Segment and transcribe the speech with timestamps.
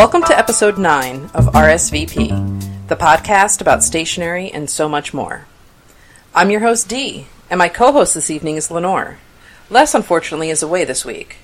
[0.00, 5.44] Welcome to episode 9 of RSVP, the podcast about stationery and so much more.
[6.34, 9.18] I'm your host, Dee, and my co host this evening is Lenore.
[9.68, 11.36] Les, unfortunately, is away this week.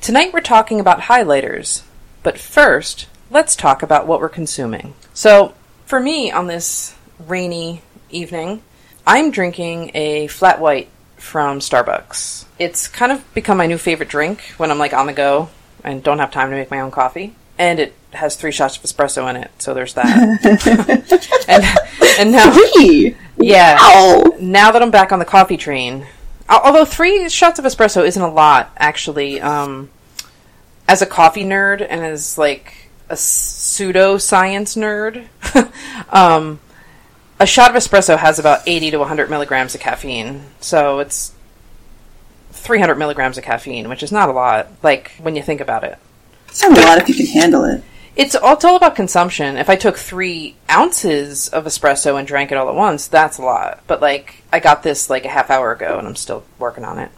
[0.00, 1.82] Tonight we're talking about highlighters,
[2.22, 4.94] but first, let's talk about what we're consuming.
[5.12, 5.54] So,
[5.84, 8.62] for me, on this rainy evening,
[9.04, 12.44] I'm drinking a flat white from Starbucks.
[12.56, 15.48] It's kind of become my new favorite drink when I'm like on the go
[15.82, 17.34] and don't have time to make my own coffee.
[17.60, 20.06] And it has three shots of espresso in it, so there's that.
[21.46, 21.64] and
[22.18, 23.14] and now Three.
[23.36, 24.34] yeah, Wow.
[24.40, 26.06] now that I'm back on the coffee train,
[26.48, 29.40] although three shots of espresso isn't a lot, actually.
[29.42, 29.90] Um,
[30.88, 35.26] as a coffee nerd and as like a pseudo science nerd,
[36.10, 36.60] um,
[37.38, 40.44] a shot of espresso has about 80 to 100 milligrams of caffeine.
[40.60, 41.32] So it's
[42.52, 45.98] 300 milligrams of caffeine, which is not a lot, like when you think about it.
[46.50, 47.82] It's not a lot if you can handle it.
[48.16, 49.56] It's all, it's all about consumption.
[49.56, 53.42] If I took three ounces of espresso and drank it all at once, that's a
[53.42, 53.82] lot.
[53.86, 56.98] But like, I got this like a half hour ago, and I'm still working on
[56.98, 57.10] it.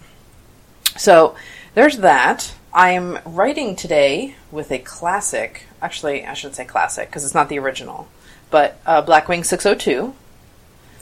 [0.96, 1.34] So
[1.74, 2.54] there's that.
[2.74, 5.64] I'm writing today with a classic.
[5.80, 8.08] Actually, I shouldn't say classic because it's not the original,
[8.50, 10.14] but uh, Blackwing 602.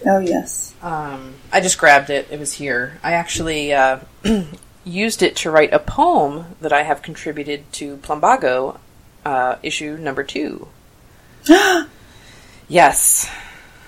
[0.06, 0.74] Oh yes.
[0.82, 2.28] Um, I just grabbed it.
[2.30, 2.98] It was here.
[3.02, 3.98] I actually uh,
[4.84, 8.78] used it to write a poem that I have contributed to Plumbago
[9.24, 10.68] uh, issue number two.
[12.68, 13.30] yes.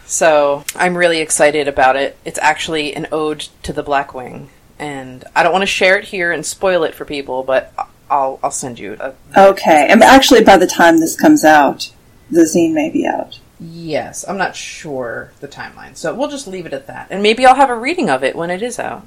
[0.07, 2.19] So I'm really excited about it.
[2.25, 4.49] It's actually an ode to the Blackwing,
[4.79, 7.73] and I don't want to share it here and spoil it for people, but
[8.11, 9.87] I'll I'll send you a Okay.
[9.89, 11.91] And actually, by the time this comes out,
[12.31, 13.39] the zine may be out.
[13.59, 17.07] Yes, I'm not sure the timeline, so we'll just leave it at that.
[17.11, 19.07] And maybe I'll have a reading of it when it is out.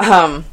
[0.00, 0.46] Um,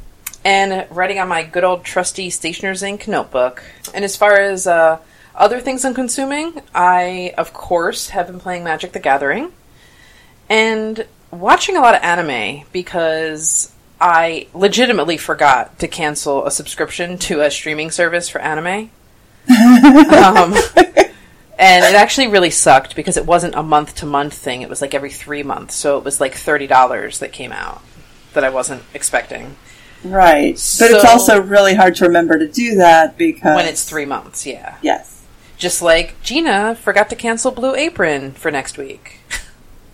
[0.43, 3.63] and writing on my good old trusty Stationer's Ink notebook.
[3.93, 4.99] And as far as uh,
[5.35, 9.51] other things I'm consuming, I, of course, have been playing Magic the Gathering
[10.49, 17.41] and watching a lot of anime because I legitimately forgot to cancel a subscription to
[17.41, 18.89] a streaming service for anime.
[19.49, 20.53] um,
[21.57, 24.61] and it actually really sucked because it wasn't a month to month thing.
[24.61, 25.75] It was like every three months.
[25.75, 27.81] So it was like $30 that came out
[28.37, 29.55] that I wasn't expecting.
[30.03, 30.53] Right.
[30.53, 34.05] But So- it's also really hard to remember to do that because When it's three
[34.05, 34.75] months, yeah.
[34.83, 35.21] yes.
[35.57, 39.19] Just like Gina forgot to cancel Blue Apron for next week.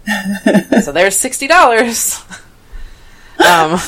[0.82, 2.22] so there's sixty dollars.
[3.48, 3.80] um,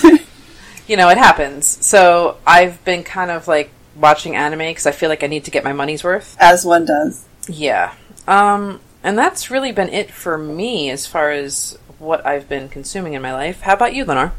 [0.88, 1.86] you know, it happens.
[1.86, 5.52] So I've been kind of like watching anime because I feel like I need to
[5.52, 6.38] get my money's worth.
[6.40, 7.26] As one does.
[7.50, 7.94] Yeah.
[8.26, 13.14] Um, and that's really been it for me as far as what I've been consuming
[13.16, 13.62] in my life.
[13.62, 14.32] How about you, Lenore?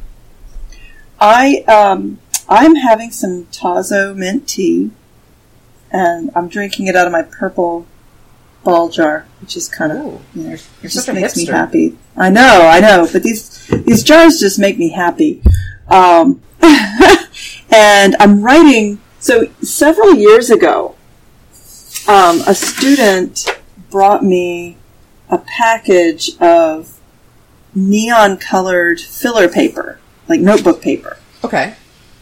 [1.21, 2.19] I um
[2.49, 4.91] I'm having some Tazo mint tea,
[5.91, 7.87] and I'm drinking it out of my purple
[8.65, 11.97] ball jar, which is kind of Ooh, you know, it just makes me happy.
[12.16, 15.43] I know, I know, but these these jars just make me happy.
[15.88, 16.43] Um,
[17.71, 19.00] and I'm writing.
[19.19, 20.94] So several years ago,
[22.06, 23.47] um, a student
[23.91, 24.76] brought me
[25.28, 27.00] a package of
[27.75, 31.75] neon colored filler paper, like notebook paper, Okay.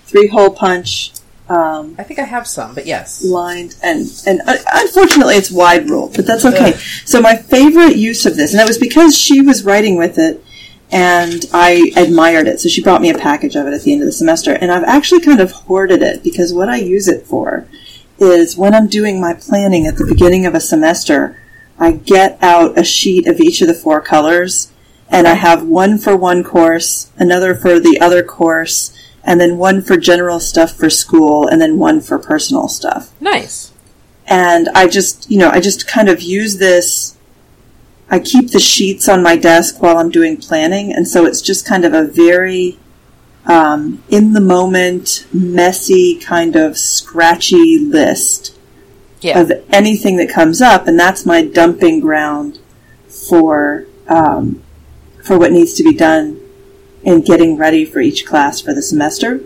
[0.06, 1.12] three hole punch.
[1.48, 3.22] Um, I think I have some, but yes.
[3.22, 6.72] lined and and uh, unfortunately it's wide ruled, but that's okay.
[6.72, 6.80] Ugh.
[7.04, 10.42] So my favorite use of this, and that was because she was writing with it,
[10.90, 12.60] and I admired it.
[12.60, 14.72] So she brought me a package of it at the end of the semester, and
[14.72, 17.66] I've actually kind of hoarded it because what I use it for
[18.18, 21.38] is when I'm doing my planning at the beginning of a semester,
[21.78, 24.72] I get out a sheet of each of the four colors,
[25.14, 28.92] and I have one for one course, another for the other course,
[29.22, 33.72] and then one for general stuff for school, and then one for personal stuff Nice.
[34.26, 37.16] and I just, you know, I just kind of use this.
[38.10, 41.66] I keep the sheets on my desk while I'm doing planning, and so it's just
[41.66, 42.78] kind of a very
[43.46, 48.56] um, in the moment, messy, kind of scratchy list
[49.20, 49.38] Yeah.
[49.40, 52.58] of anything that comes up, and that's my dumping ground
[53.28, 54.62] for um,
[55.24, 56.40] for what needs to be done
[57.02, 59.40] in getting ready for each class for the semester.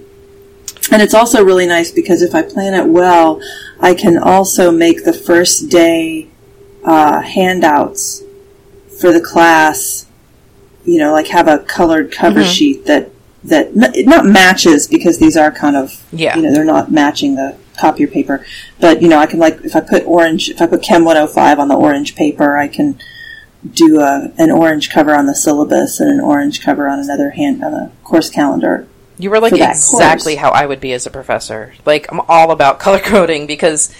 [0.90, 3.40] And it's also really nice because if I plan it well,
[3.80, 6.28] I can also make the first day
[6.84, 8.22] uh, handouts
[9.00, 10.06] for the class.
[10.84, 12.52] You know, like have a colored cover Mhm.
[12.54, 13.10] sheet that
[13.44, 16.34] that not matches because these are kind of Yeah.
[16.36, 18.44] you know they're not matching the copier paper.
[18.80, 21.58] But you know, I can like if I put orange, if I put Chem 105
[21.58, 22.98] on the orange paper, I can
[23.68, 27.62] do a, an orange cover on the syllabus and an orange cover on another hand
[27.62, 28.86] on the course calendar.
[29.18, 30.42] You were like exactly course.
[30.42, 31.74] how I would be as a professor.
[31.84, 33.92] Like I'm all about color coding because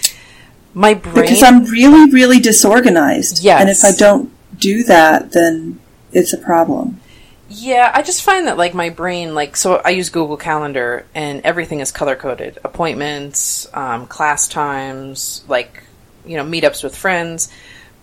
[0.75, 1.15] My brain.
[1.15, 3.43] Because I'm really, really disorganized.
[3.43, 3.61] Yes.
[3.61, 5.81] And if I don't do that, then
[6.13, 7.01] it's a problem.
[7.49, 11.41] Yeah, I just find that like my brain, like so, I use Google Calendar and
[11.45, 15.83] everything is color coded: appointments, um, class times, like
[16.27, 17.51] you know, meetups with friends.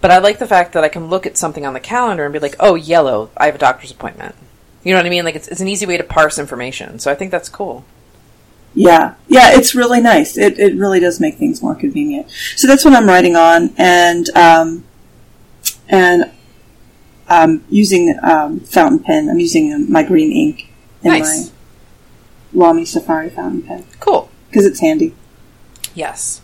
[0.05, 2.31] But I like the fact that I can look at something on the calendar and
[2.31, 4.35] be like, "Oh, yellow, I have a doctor's appointment."
[4.83, 5.25] You know what I mean?
[5.25, 6.99] Like it's, it's an easy way to parse information.
[6.99, 7.83] So I think that's cool.
[8.75, 10.37] Yeah, yeah, it's really nice.
[10.37, 12.29] It it really does make things more convenient.
[12.55, 14.83] So that's what I'm writing on, and um,
[15.89, 16.31] and
[17.27, 19.27] I'm using um, fountain pen.
[19.27, 20.69] I'm using my green ink
[21.01, 21.51] in Nice.
[22.53, 24.29] my Lamy Safari fountain pen Cool.
[24.49, 25.15] because it's handy.
[25.95, 26.41] Yes.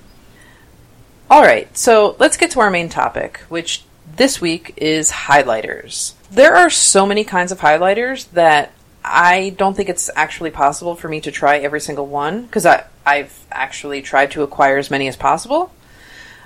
[1.32, 3.86] All right, so let's get to our main topic, which
[4.18, 6.14] this week is highlighters.
[6.30, 11.08] There are so many kinds of highlighters that I don't think it's actually possible for
[11.08, 15.16] me to try every single one because I've actually tried to acquire as many as
[15.16, 15.72] possible.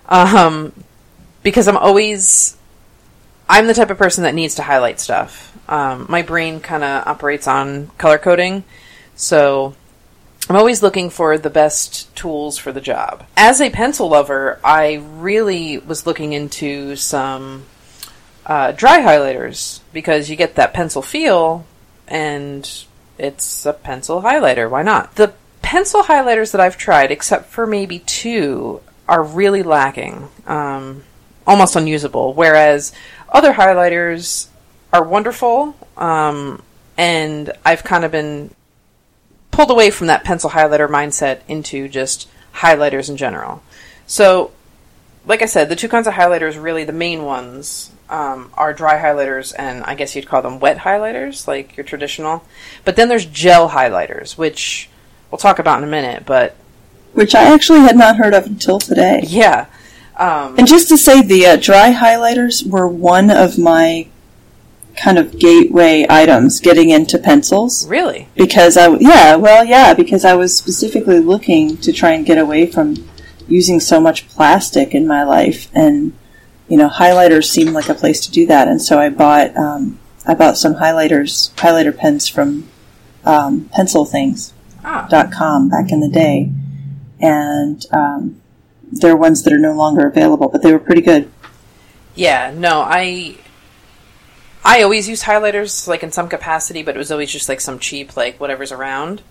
[0.08, 0.72] Um,
[1.42, 2.56] because I'm always
[3.50, 5.52] I'm the type of person that needs to highlight stuff.
[5.68, 8.64] Um, my brain kind of operates on color coding,
[9.16, 9.74] so
[10.48, 13.26] I'm always looking for the best tools for the job.
[13.36, 17.66] As a pencil lover, I really was looking into some
[18.46, 21.66] uh, dry highlighters because you get that pencil feel
[22.08, 22.86] and
[23.18, 24.70] it's a pencil highlighter.
[24.70, 25.16] Why not?
[25.16, 25.34] The
[25.64, 31.04] pencil highlighters that I've tried, except for maybe two, are really lacking, um,
[31.48, 32.36] almost unusable.
[32.36, 32.94] Whereas
[33.30, 34.48] other highlighters
[34.94, 36.62] are wonderful, um,
[36.98, 38.54] and I've kind of been
[39.56, 43.64] pulled away from that pencil highlighter mindset into just highlighters in general.
[44.06, 44.52] So,
[45.26, 49.02] like I said, the two kinds of highlighters, really the main ones, um, are dry
[49.02, 52.44] highlighters and I guess you'd call them wet highlighters, like your traditional.
[52.84, 54.90] But then there's gel highlighters, which
[55.32, 56.26] we'll talk about in a minute.
[56.26, 56.56] But
[57.14, 59.22] Which I actually had not heard of until today.
[59.24, 59.66] yeah,
[60.18, 64.08] um, And just to say, the uh, dry highlighters were one of my
[64.96, 67.88] kind of gateway items getting into pencils.
[67.88, 72.38] really, because I yeah well yeah because I was specifically looking to try and get
[72.38, 72.96] away from
[73.48, 75.70] using so much plastic in my life.
[75.74, 76.14] And
[76.68, 78.68] you know highlighters seemed like a place to do that.
[78.68, 82.68] And so I bought um, I bought some highlighters highlighter pens from
[83.24, 84.54] um, pencilthings.com
[84.84, 86.52] ah, back in the day.
[87.20, 88.42] And um,
[88.92, 91.32] they're ones that are no longer available but they were pretty good.
[92.16, 93.36] Yeah, no, I.
[94.66, 97.78] I always use highlighters like in some capacity, but it was always just like some
[97.78, 99.22] cheap like whatever's around.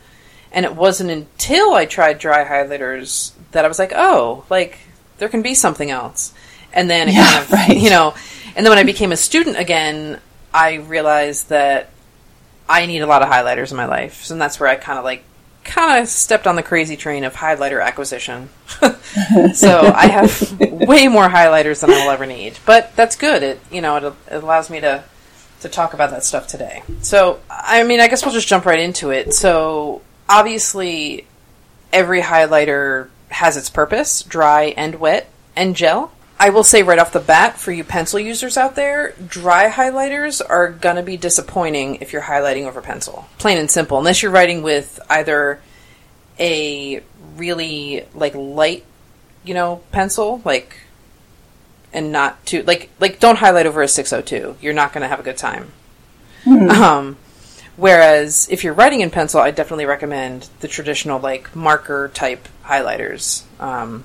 [0.52, 4.78] And it wasn't until I tried dry highlighters that I was like, oh, like
[5.19, 6.32] there can be something else.
[6.72, 7.76] And then Yeah, kind of, right.
[7.76, 8.14] you know,
[8.54, 10.20] and then when I became a student again,
[10.52, 11.90] I realized that
[12.69, 14.31] I need a lot of highlighters in my life.
[14.31, 15.25] And that's where I kind of like
[15.64, 18.50] kind of stepped on the crazy train of highlighter acquisition.
[19.54, 22.58] so I have way more highlighters than I will ever need.
[22.64, 23.42] But that's good.
[23.42, 25.02] It you know it, it allows me to
[25.64, 26.82] to talk about that stuff today.
[27.02, 29.34] So I mean I guess we'll just jump right into it.
[29.34, 31.26] So obviously
[31.93, 36.12] every highlighter has its purpose, dry and wet and gel.
[36.38, 40.43] I will say right off the bat for you pencil users out there, dry highlighters
[40.46, 43.26] are going to be disappointing if you're highlighting over pencil.
[43.38, 43.99] Plain and simple.
[43.99, 45.60] Unless you're writing with either
[46.38, 47.02] a
[47.37, 48.84] really like light,
[49.44, 50.77] you know, pencil like
[51.94, 54.56] and not too like like don't highlight over a 602.
[54.60, 55.72] You're not going to have a good time.
[56.46, 57.17] Um
[57.77, 63.44] whereas if you're writing in pencil, I definitely recommend the traditional like marker type highlighters.
[63.58, 64.05] Um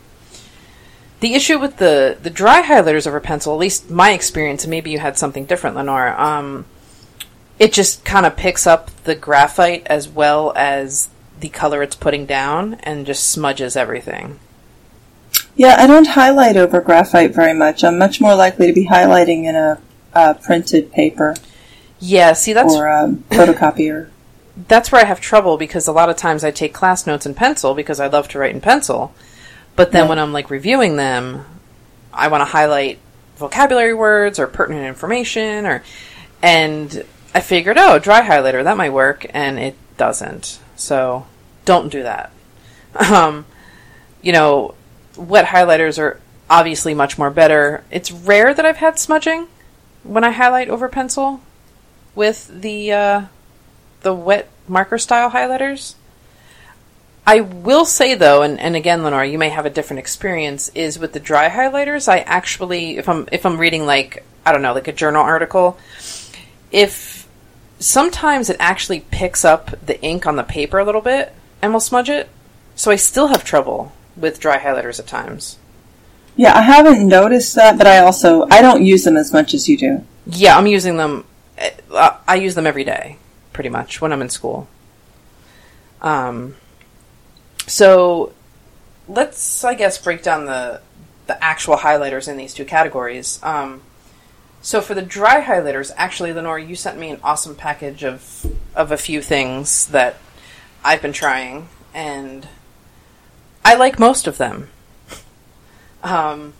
[1.20, 4.92] the issue with the the dry highlighters over pencil, at least my experience, and maybe
[4.92, 6.20] you had something different, Lenore.
[6.20, 6.66] Um,
[7.58, 12.26] it just kind of picks up the graphite as well as the color it's putting
[12.26, 14.40] down, and just smudges everything.
[15.56, 19.44] Yeah I don't highlight over graphite very much I'm much more likely to be highlighting
[19.44, 19.80] in a,
[20.14, 21.36] uh printed paper
[22.00, 24.10] Yeah, see that's or a photocopier
[24.68, 27.34] that's where I have trouble because a lot of times I take class notes in
[27.34, 29.14] pencil because I love to write in pencil.
[29.76, 31.46] But then when I'm like reviewing them,
[32.14, 33.00] I want to highlight
[33.38, 35.84] vocabulary words or pertinent information or
[36.42, 40.60] and I figured, oh, dry highlighter that might work and it doesn't.
[40.76, 41.28] So,
[41.66, 42.32] don't do that.
[43.00, 43.46] Um,
[44.22, 44.74] you know,
[45.20, 47.84] wet highlighters are obviously much more better.
[47.92, 49.48] It's rare that I've had smudging
[50.04, 51.42] when I highlight over pencil
[52.16, 53.22] with the uh,
[54.02, 55.96] the wet marker style highlighters.
[57.28, 60.70] I will say though, and, and again, Lenore, you may have a different experience.
[60.70, 64.62] Is with the dry highlighters, I actually, if I'm if I'm reading like I don't
[64.62, 65.78] know, like a journal article,
[66.72, 67.28] if
[67.78, 71.80] sometimes it actually picks up the ink on the paper a little bit and will
[71.80, 72.30] smudge it,
[72.76, 75.58] so I still have trouble with dry highlighters at times.
[76.36, 79.68] Yeah, I haven't noticed that, but I also I don't use them as much as
[79.68, 80.06] you do.
[80.26, 81.26] Yeah, I'm using them.
[81.92, 83.18] uh, I use them every day,
[83.52, 84.68] pretty much, when I'm in school.
[86.02, 86.56] Um,
[87.68, 88.34] so
[89.08, 90.82] let's, I guess, break down the
[91.28, 93.40] the actual highlighters in these two categories.
[93.44, 93.84] Um,
[94.62, 98.46] so for the dry highlighters, actually, Lenore, you sent me an awesome package of
[98.76, 100.18] of a few things that
[100.84, 102.48] I've been trying, and
[103.66, 104.70] I like most of them.
[106.04, 106.54] Um,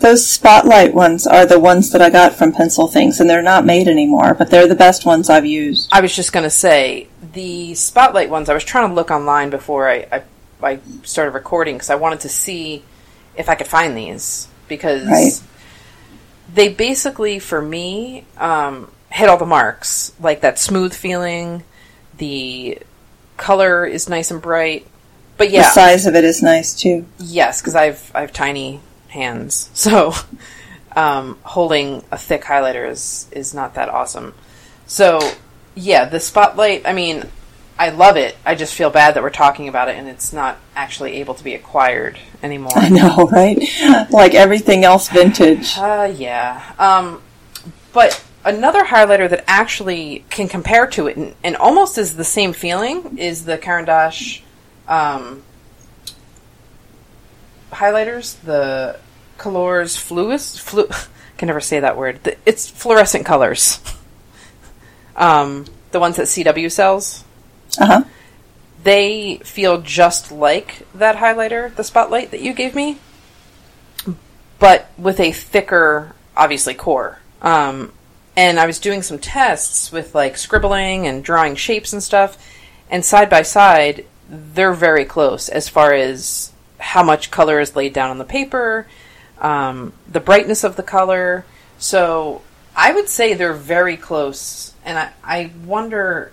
[0.00, 3.64] Those spotlight ones are the ones that I got from Pencil Things, and they're not
[3.64, 5.88] made anymore, but they're the best ones I've used.
[5.92, 8.48] I was just going to say the spotlight ones.
[8.50, 10.22] I was trying to look online before I I,
[10.62, 12.82] I started recording because I wanted to see
[13.36, 15.40] if I could find these because Right.
[16.52, 20.12] they basically, for me, um, hit all the marks.
[20.20, 21.64] Like that smooth feeling,
[22.18, 22.78] the
[23.38, 24.86] color is nice and bright.
[25.36, 27.06] But yeah, The size of it is nice too.
[27.18, 30.14] Yes, because I've I have tiny hands, so
[30.94, 34.34] um, holding a thick highlighter is is not that awesome.
[34.86, 35.20] So
[35.74, 36.86] yeah, the spotlight.
[36.86, 37.24] I mean,
[37.78, 38.36] I love it.
[38.44, 41.44] I just feel bad that we're talking about it and it's not actually able to
[41.44, 42.72] be acquired anymore.
[42.76, 43.58] I know, right?
[44.10, 45.76] Like everything else vintage.
[45.76, 46.72] Uh, yeah.
[46.78, 47.20] Um,
[47.92, 52.54] but another highlighter that actually can compare to it and, and almost is the same
[52.54, 54.42] feeling is the Caran d'Ache
[54.88, 55.42] um,
[57.72, 58.98] highlighters, the
[59.38, 60.58] Colors Fluis.
[60.58, 62.22] Flu- I can never say that word.
[62.24, 63.80] The, it's fluorescent colors.
[65.16, 67.24] um, the ones that CW sells.
[67.78, 68.04] Uh huh.
[68.82, 72.98] They feel just like that highlighter, the spotlight that you gave me,
[74.58, 77.18] but with a thicker, obviously, core.
[77.42, 77.92] Um,
[78.36, 82.38] and I was doing some tests with like scribbling and drawing shapes and stuff,
[82.88, 87.92] and side by side, they're very close as far as how much color is laid
[87.92, 88.86] down on the paper,
[89.40, 91.44] um, the brightness of the color.
[91.78, 92.42] So
[92.74, 96.32] I would say they're very close, and I, I wonder.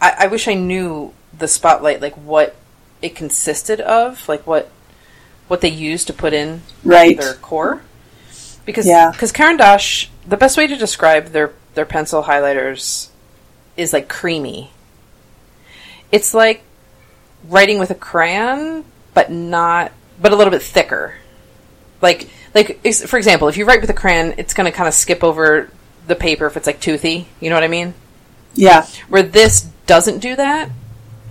[0.00, 2.54] I, I wish I knew the spotlight, like what
[3.02, 4.70] it consisted of, like what
[5.48, 7.16] what they used to put in Right.
[7.18, 7.82] their core.
[8.64, 9.10] Because Yeah.
[9.10, 13.08] because Caran d'Ache, the best way to describe their their pencil highlighters
[13.76, 14.70] is like creamy.
[16.12, 16.62] It's like
[17.48, 21.14] writing with a crayon, but not, but a little bit thicker.
[22.00, 24.94] Like like for example, if you write with a crayon, it's going to kind of
[24.94, 25.70] skip over
[26.06, 27.26] the paper if it's like toothy.
[27.40, 27.94] You know what I mean?
[28.54, 28.86] Yeah.
[29.08, 30.70] Where this doesn't do that,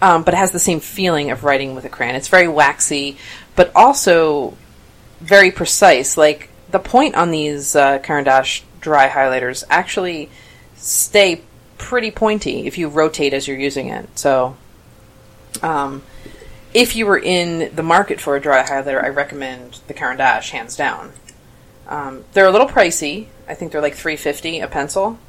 [0.01, 2.15] um, but it has the same feeling of writing with a crayon.
[2.15, 3.17] It's very waxy,
[3.55, 4.58] but also
[5.22, 6.17] very precise.
[6.17, 10.29] Like the point on these uh, Caran d'Ache dry highlighters actually
[10.75, 11.41] stay
[11.77, 14.20] pretty pointy if you rotate as you're using it.
[14.20, 14.58] So,
[15.62, 16.04] um,
[16.74, 20.52] if you were in the market for a dry highlighter, I recommend the Caran d'Ache
[20.52, 21.14] hands down.
[21.88, 23.28] Um, they're a little pricey.
[23.48, 25.20] I think they're like three fifty a pencil.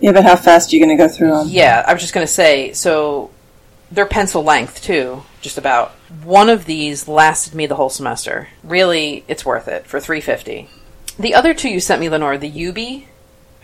[0.00, 1.46] Yeah, but how fast are you going to go through them?
[1.48, 3.30] Yeah, I was just going to say, so
[3.92, 5.92] they're pencil length too, just about.
[6.24, 8.48] One of these lasted me the whole semester.
[8.64, 10.68] Really, it's worth it for 350.
[11.18, 13.04] The other two you sent me, Lenore, the UB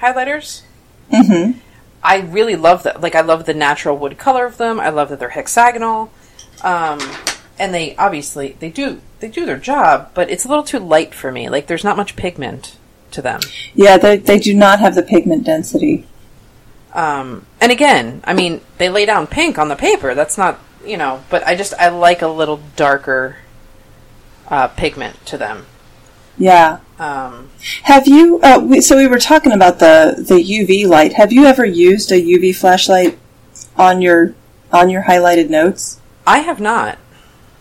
[0.01, 0.63] highlighters.
[1.11, 1.59] Mm-hmm.
[2.03, 3.01] I really love that.
[3.01, 4.79] Like, I love the natural wood color of them.
[4.81, 6.13] I love that they're hexagonal,
[6.63, 7.01] um,
[7.59, 11.13] and they obviously they do they do their job, but it's a little too light
[11.15, 11.49] for me.
[11.49, 12.77] Like, there's not much pigment
[13.11, 13.41] to them.
[13.75, 16.07] Yeah, they, they do not have the pigment density.
[16.93, 20.15] Um, and again, I mean, they lay down pink on the paper.
[20.15, 23.37] That's not, you know, but I just I like a little darker
[24.49, 25.67] uh, pigment to them.
[26.39, 26.79] Yeah.
[26.99, 27.51] Um,
[27.85, 28.41] Have you?
[28.43, 31.13] Uh, we, so we were talking about the the UV light.
[31.15, 33.19] Have you ever used a UV flashlight
[33.77, 34.35] on your
[34.73, 36.01] on your highlighted notes?
[36.27, 36.99] I have not.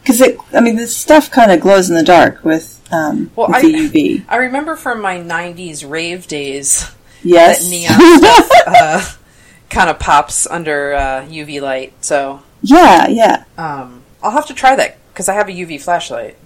[0.01, 3.47] Because it, I mean, this stuff kind of glows in the dark with um, Well,
[3.47, 4.25] with I- the UV.
[4.29, 6.89] I remember from my '90s rave days
[7.23, 7.63] Yes.
[7.63, 9.11] that neon stuff uh,
[9.69, 11.93] kind of pops under uh, UV light.
[12.01, 13.43] So yeah, yeah.
[13.57, 16.37] um, I'll have to try that because I have a UV flashlight.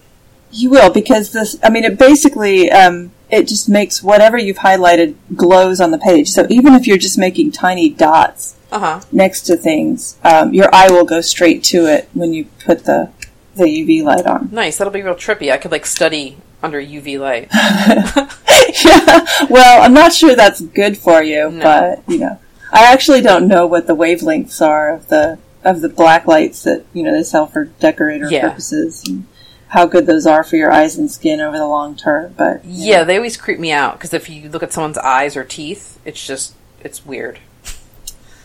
[0.52, 1.58] You will because this.
[1.64, 6.30] I mean, it basically um, it just makes whatever you've highlighted glows on the page.
[6.30, 9.02] So even if you're just making tiny dots Uh huh.
[9.12, 13.10] next to things, um, your eye will go straight to it when you put the
[13.56, 14.50] the UV light on.
[14.52, 14.78] Nice.
[14.78, 15.52] That'll be real trippy.
[15.52, 17.48] I could like study under UV light.
[18.86, 19.26] yeah.
[19.50, 21.64] Well, I'm not sure that's good for you, No.
[21.64, 22.40] but you know,
[22.72, 26.86] I actually don't know what the wavelengths are of the of the black lights that
[26.94, 28.50] you know they sell for decorator Yeah.
[28.50, 29.04] purposes.
[29.08, 29.26] And
[29.72, 33.06] how good those are for your eyes and skin over the long term, but Yeah,
[33.06, 36.26] they always creep me out because if you look at someone's eyes or teeth, it's
[36.26, 37.40] just it's weird.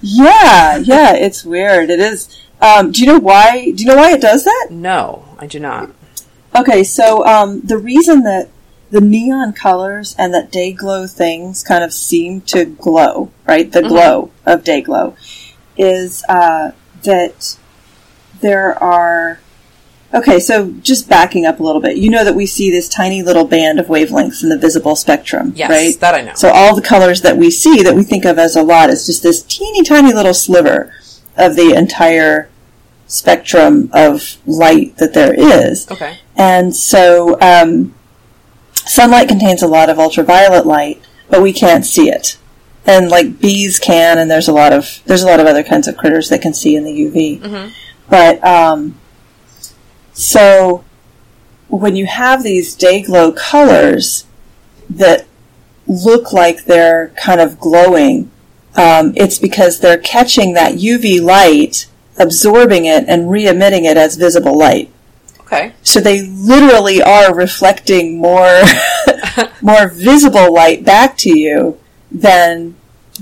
[0.01, 1.91] Yeah, yeah, it's weird.
[1.91, 2.29] It is.
[2.61, 3.73] Um, do you know why?
[3.73, 4.69] Do you know why it does that?
[4.71, 5.91] No, I do not.
[6.55, 8.49] Okay, so um, the reason that
[8.91, 13.71] the neon colors and that day glow things kind of seem to glow, right?
[13.73, 15.17] The glow of day glow
[15.77, 16.71] is uh,
[17.03, 17.59] that
[18.41, 19.41] there are.
[20.17, 23.23] Okay, so just backing up a little bit, you know that we see this tiny
[23.23, 26.01] little band of wavelengths in the visible spectrum, Yes, right?
[26.01, 26.33] that I know.
[26.35, 29.05] So all the colors that we see that we think of as a lot is
[29.07, 30.91] just this teeny tiny little sliver
[31.37, 32.49] of the entire
[33.07, 35.89] spectrum of light that there is.
[35.91, 36.19] okay.
[36.35, 37.95] And so um,
[38.73, 42.39] sunlight contains a lot of ultraviolet light, but we can't see it.
[42.87, 45.89] And like bees can, and there's a lot of there's a lot of other kinds
[45.89, 47.41] of critters that can see in the UV.
[47.41, 47.73] Mhm.
[48.09, 48.97] But um,
[50.17, 50.83] so
[51.69, 54.25] when you have these day glow colors
[54.89, 55.27] that
[55.87, 58.31] look like they're kind of glowing,
[58.77, 61.87] um, it's because they're catching that UV light,
[62.19, 64.91] absorbing it, and re-emitting it as visible light.
[65.41, 65.75] Okay.
[65.83, 68.63] So they literally are reflecting more
[69.61, 71.79] more visible light back to you
[72.11, 72.75] than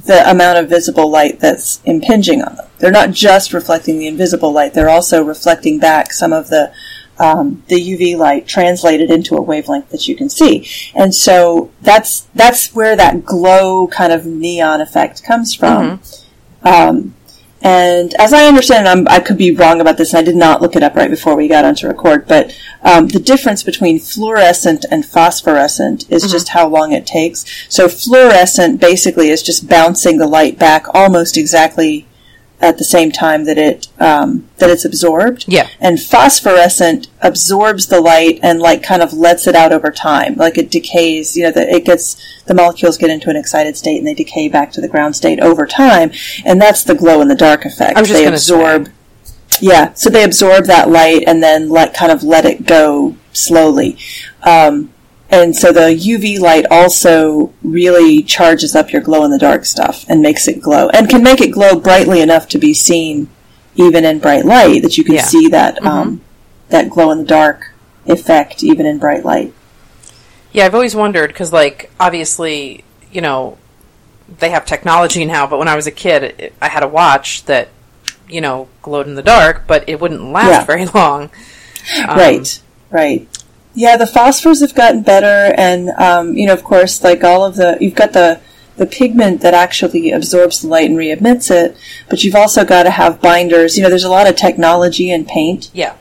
[0.06, 2.66] the amount of visible light that's impinging on them.
[2.84, 6.70] They're not just reflecting the invisible light; they're also reflecting back some of the
[7.18, 10.68] um, the UV light translated into a wavelength that you can see.
[10.94, 16.02] And so that's that's where that glow kind of neon effect comes from.
[16.62, 17.14] Um,
[17.62, 20.60] and as I understand, it, I could be wrong about this, and I did not
[20.60, 24.84] look it up right before we got onto record, but um, the difference between fluorescent
[24.90, 27.46] and phosphorescent is just how long it takes.
[27.70, 32.06] So fluorescent basically is just bouncing the light back almost exactly
[32.60, 35.44] at the same time that it um, that it's absorbed.
[35.46, 35.68] Yeah.
[35.80, 40.34] And phosphorescent absorbs the light and like kind of lets it out over time.
[40.36, 43.98] Like it decays, you know, that it gets the molecules get into an excited state
[43.98, 46.12] and they decay back to the ground state over time.
[46.44, 47.96] And that's the glow in the dark effect.
[47.96, 48.86] I was just they absorb
[49.48, 49.58] say.
[49.60, 53.98] yeah, so they absorb that light and then let kind of let it go slowly.
[54.42, 54.93] Um,
[55.42, 60.04] and so the UV light also really charges up your glow in the dark stuff
[60.08, 63.28] and makes it glow and can make it glow brightly enough to be seen
[63.76, 65.24] even in bright light that you can Yeah.
[65.24, 66.20] see that um,
[66.68, 67.72] that glow in the dark
[68.06, 69.52] effect even in bright light.
[70.52, 73.58] Yeah, I've always wondered because, like, obviously, you know,
[74.38, 77.44] they have technology now, but when I was a kid, it, I had a watch
[77.46, 77.70] that,
[78.28, 80.64] you know, glowed in the dark, but it wouldn't last Yeah.
[80.64, 81.30] very long.
[82.06, 83.28] Um, right, right.
[83.74, 87.56] Yeah, the phosphors have gotten better, and um, you know, of course, like all of
[87.56, 88.40] the, you've got the
[88.76, 91.76] the pigment that actually absorbs the light and re-emits it,
[92.08, 93.76] but you've also got to have binders.
[93.76, 95.94] You know, there's a lot of technology in paint, Yeah.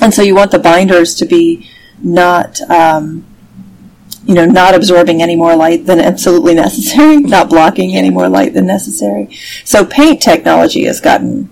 [0.00, 1.68] and so you want the binders to be
[2.02, 3.24] not, um,
[4.26, 8.52] you know, not absorbing any more light than absolutely necessary, not blocking any more light
[8.52, 9.30] than necessary.
[9.64, 11.48] So paint technology has gotten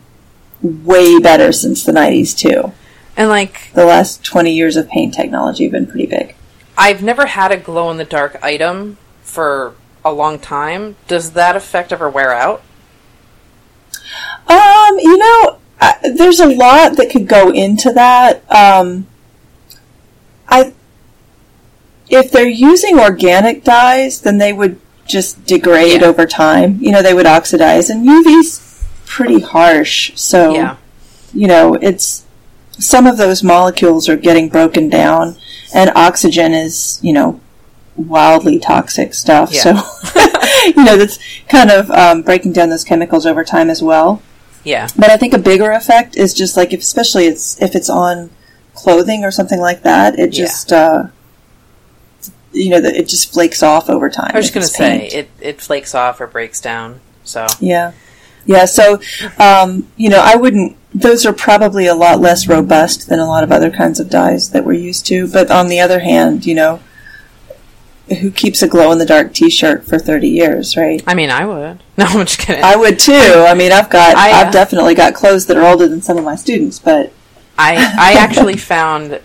[0.62, 2.72] way better since the 90s too
[3.16, 6.34] And, like, the last 20 years of paint technology have been pretty big.
[6.76, 9.74] I've never had a glow in the dark item for
[10.04, 10.96] a long time.
[11.06, 12.62] Does that effect ever wear out?
[14.48, 18.42] Um, you know, I, there's a lot that could go into that.
[18.52, 19.06] Um,
[20.48, 20.74] I,
[22.10, 26.06] if they're using organic dyes, then they would just degrade Yeah.
[26.08, 26.78] over time.
[26.80, 30.76] You know, they would oxidize, and UV's pretty harsh, so Yeah.
[31.32, 32.23] you know, it's
[32.78, 35.36] some of those molecules are getting broken down,
[35.74, 37.40] and oxygen is, you know,
[37.96, 39.52] wildly toxic stuff.
[39.52, 39.60] Yeah.
[39.60, 39.70] So,
[40.66, 44.22] you know, that's kind of um, breaking down those chemicals over time as well.
[44.64, 44.88] Yeah.
[44.96, 48.30] But I think a bigger effect is just like, if, especially it's if it's on
[48.74, 50.44] clothing or something like that, it Yeah.
[50.44, 51.04] just, uh,
[52.52, 54.30] you know, that it just flakes off over time.
[54.34, 57.00] I was just going to say, it, it flakes off or breaks down.
[57.24, 57.92] So, Yeah.
[58.46, 59.00] Yeah, so,
[59.38, 63.42] um, you know, I wouldn't, those are probably a lot less robust than a lot
[63.42, 65.26] of other kinds of dyes that we're used to.
[65.26, 66.80] But on the other hand, you know,
[68.20, 71.02] who keeps a glow in the dark t shirt for 30 years, right?
[71.06, 71.82] I mean, I would.
[71.96, 72.64] No, I'm just kidding.
[72.64, 73.12] I would too.
[73.12, 76.18] I mean, I've got, I, uh, I've definitely got clothes that are older than some
[76.18, 77.12] of my students, but
[77.56, 79.20] I I actually found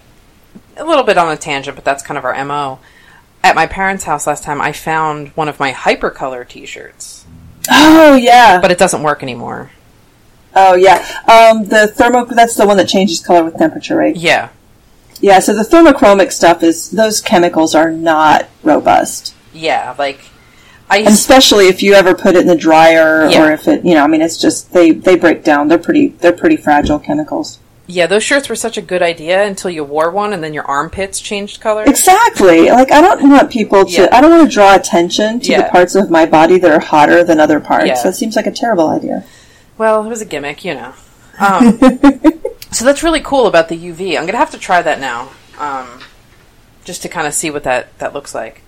[0.78, 2.78] a little bit on a tangent, but that's kind of our mo.
[3.44, 7.26] At my parents' house last time, I found one of my hypercolor T-shirts,
[7.72, 9.72] oh yeah, but it doesn't work anymore.
[10.60, 10.98] Oh yeah.
[11.28, 14.16] Um, the thermo, that's the one that changes color with temperature, right?
[14.16, 14.50] Yeah,
[15.22, 15.40] Yeah.
[15.40, 19.34] So the thermochromic stuff is those chemicals are not robust.
[19.54, 19.96] yeah.
[19.98, 20.20] Like
[20.90, 23.44] I And especially if you ever put it in the dryer Yeah.
[23.46, 26.08] or if it you know i mean it's just they they break down they're pretty
[26.20, 27.60] they're pretty fragile chemicals
[27.92, 30.64] yeah, those shirts were such a good idea until you wore one and then your
[30.66, 31.84] armpits changed color.
[31.88, 34.08] exactly like i don't want people to Yeah.
[34.12, 35.62] i don't want to draw attention to Yeah.
[35.64, 38.52] the parts of my body that are hotter than other parts that seems like a
[38.52, 39.24] terrible idea
[39.80, 40.94] Well, it was a gimmick, you know.
[41.40, 41.80] Um,
[42.72, 44.16] so that's really cool about the UV.
[44.18, 45.32] I'm gonna have to try that now.
[45.58, 46.02] um,
[46.86, 48.62] just to kind of see what that that looks like.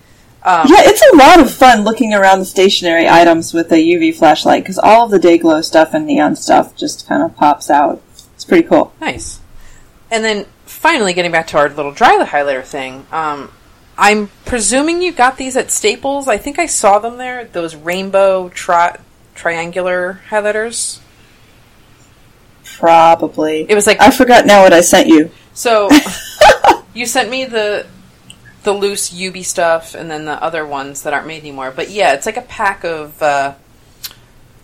[0.44, 4.14] Um, Yeah, it's a lot of fun looking around the stationery items with a UV
[4.16, 7.68] flashlight because all of the day glow stuff and neon stuff just kind of pops
[7.70, 8.02] out.
[8.34, 8.92] It's pretty cool.
[9.00, 9.40] Nice.
[10.10, 13.50] And then finally, getting back to our little dry highlighter thing, um,
[13.98, 16.26] I'm presuming you got these at Staples.
[16.28, 17.44] I think I saw them there.
[17.44, 18.98] Those rainbow tri-
[19.42, 21.00] triangular highlighters.
[22.78, 23.66] Probably.
[23.68, 25.30] It was like I forgot now what I sent you.
[25.52, 25.90] so.
[26.94, 27.86] you sent me the
[28.62, 31.72] the loose UB stuff, and then the other ones that aren't made anymore.
[31.74, 33.54] But yeah, it's like a pack of uh,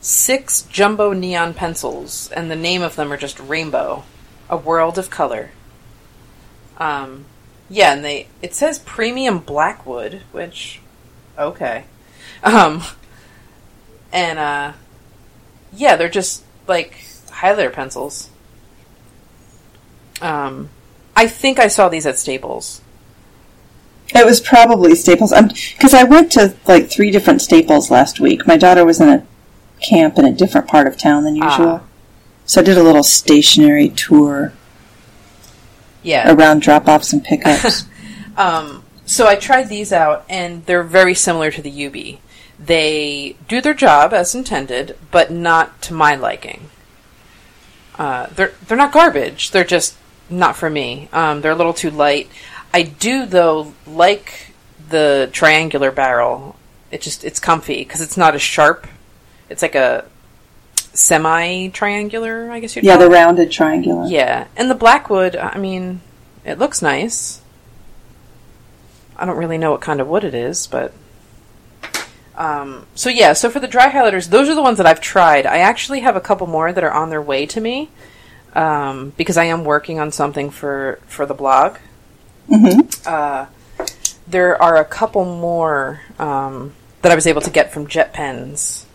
[0.01, 4.05] six jumbo neon pencils, and the name of them are just Rainbow,
[4.49, 5.51] a world of color.
[6.77, 7.25] Um,
[7.69, 10.81] yeah, and they it says premium blackwood, which
[11.37, 11.85] okay,
[12.45, 12.85] um,
[14.13, 14.73] and uh,
[15.73, 16.95] yeah, they're just like
[17.29, 18.31] highlighter pencils.
[20.21, 20.71] Um,
[21.17, 22.81] I think I saw these at Staples.
[24.15, 25.33] It was probably Staples.
[25.33, 28.47] Because I went to like three different Staples last week.
[28.47, 29.27] My daughter was in a
[29.81, 31.83] camp in a different part of town than usual.
[31.83, 31.85] Ah.
[32.47, 34.53] So I did a little stationery tour
[36.03, 36.33] Yeah.
[36.33, 37.85] around drop offs and pickups.
[38.39, 42.21] Um, so I tried these out, and they're very similar to the UB.
[42.59, 46.71] They do their job as intended, but not to my liking.
[47.97, 49.51] Uh, they're they're not garbage.
[49.51, 49.97] They're just
[50.29, 51.09] not for me.
[51.13, 52.29] Um, they're a little too light.
[52.73, 54.53] I do though like
[54.89, 56.57] the triangular barrel.
[56.91, 58.87] It just it's comfy because it's not as sharp.
[59.49, 60.05] It's like a
[60.99, 63.13] semi triangular, I guess you'd yeah, the it.
[63.13, 64.07] rounded triangular.
[64.07, 66.01] Yeah, and the Blackwood, I mean,
[66.45, 67.41] it looks nice.
[69.17, 70.93] I don't really know what kind of wood it is, but.
[72.39, 75.45] Um, so yeah, so for the dry highlighters, those are the ones that I've tried.
[75.45, 77.91] I actually have a couple more that are on their way to me
[78.55, 81.79] um, because I am working on something for for the blog.
[82.47, 83.47] hmm Uh,
[84.27, 88.87] there are a couple more um, that I was able to get from Jet Pens.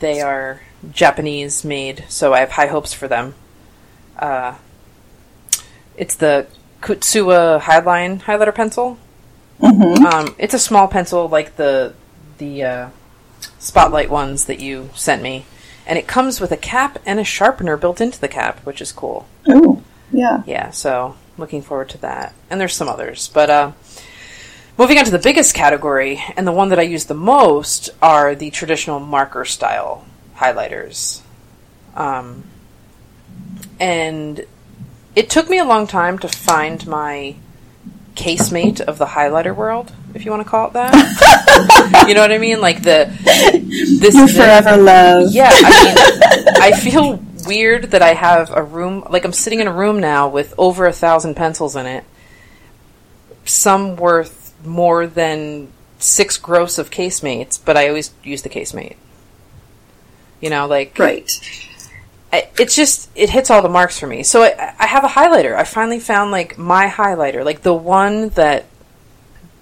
[0.00, 3.34] They are Japanese made, so I have high hopes for them.
[4.18, 4.56] Uh,
[5.96, 6.46] it's the
[6.82, 8.98] Kutsuwa Highline highlighter pencil.
[9.60, 11.94] hmm Um, it's a small pencil like the
[12.38, 12.88] the uh,
[13.58, 15.46] spotlight ones that you sent me,
[15.86, 18.92] and it comes with a cap and a sharpener built into the cap, which is
[18.92, 20.42] cool Ooh, yeah.
[20.46, 22.34] yeah, so looking forward to that.
[22.50, 23.72] And there's some others, but uh,
[24.78, 28.34] moving on to the biggest category and the one that I use the most are
[28.34, 30.04] the traditional marker style
[30.36, 31.20] highlighters.
[31.94, 32.44] Um,
[33.80, 34.44] and
[35.14, 37.36] it took me a long time to find my
[38.14, 42.04] casemate of the highlighter world, if you want to call it that.
[42.08, 42.60] you know what I mean?
[42.60, 43.10] Like the
[44.00, 45.32] this Your the- forever love.
[45.32, 49.68] yeah, I mean, I feel weird that I have a room, like I'm sitting in
[49.68, 52.04] a room now with over a thousand pencils in it,
[53.44, 58.96] some worth more than six gross of casemates, but I always use the casemate.
[60.40, 61.30] You know, like, Right.
[62.32, 64.22] I, it's just, it hits all the marks for me.
[64.24, 65.54] So I, I have a highlighter.
[65.54, 68.64] I finally found, like, my highlighter, like the one that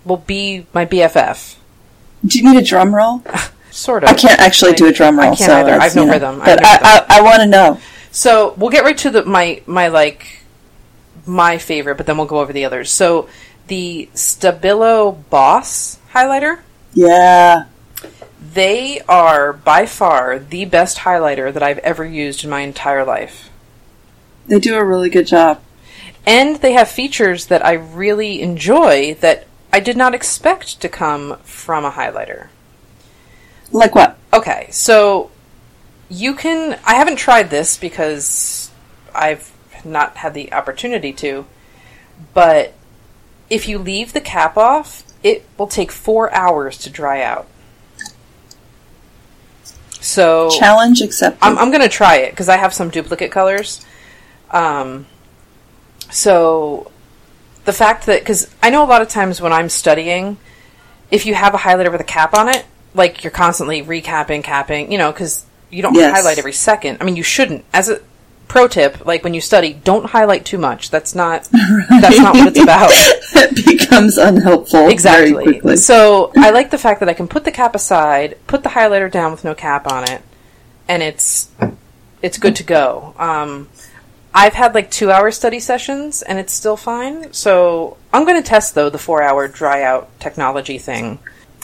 [0.05, 1.57] will be my BFF.
[2.25, 3.23] Do you need a drum roll?
[3.71, 4.11] Sort of.
[4.11, 5.33] I can't actually do a drum roll.
[5.33, 5.73] I can't so either.
[5.75, 6.38] I have no know, rhythm.
[6.38, 7.81] But no I, I, I want to know.
[8.12, 10.43] So we'll get right to the my my like
[11.27, 12.90] my favorite, but then we'll go over the others.
[12.90, 13.29] So
[13.67, 16.61] the Stabilo Boss highlighter,
[16.93, 17.64] Yeah.
[18.53, 23.51] they are by far the best highlighter that I've ever used in my entire life.
[24.47, 25.61] They do a really good job.
[26.27, 31.37] And they have features that I really enjoy that I did not expect to come
[31.39, 32.47] from a highlighter.
[33.73, 34.17] Like what?
[34.33, 35.33] Okay, so
[36.09, 36.79] you can.
[36.87, 38.71] I haven't tried this because
[39.13, 39.53] I've
[39.85, 41.47] not had the opportunity to,
[42.33, 42.75] but
[43.51, 47.49] if you leave the cap off, it will take four hours to dry out.
[50.01, 51.45] So Challenge accepted.
[51.45, 53.85] I'm, I'm going to try it because I have some duplicate colors.
[54.53, 55.07] Um,
[56.13, 56.93] so
[57.64, 60.37] the fact that because I know a lot of times when I'm studying,
[61.11, 64.92] if you have a highlighter with a cap on it, like you're constantly recapping, capping,
[64.92, 66.14] you know, because you don't Yes.
[66.14, 66.98] highlight every second.
[67.00, 67.64] I mean, you shouldn't.
[67.72, 68.00] As a
[68.46, 70.90] pro tip, like when you study, don't highlight too much.
[70.90, 71.48] That's not
[72.00, 72.90] that's not what it's about.
[72.92, 75.77] it becomes unhelpful Exactly.
[75.77, 79.11] So I like the fact that I can put the cap aside, put the highlighter
[79.11, 80.22] down with no cap on it,
[80.88, 81.50] and it's
[82.22, 83.14] it's good to go.
[83.18, 83.68] Um,
[84.35, 87.33] I've had like two hour study sessions and it's still fine.
[87.33, 91.20] So I'm going to test though the four hour dry out technology thing.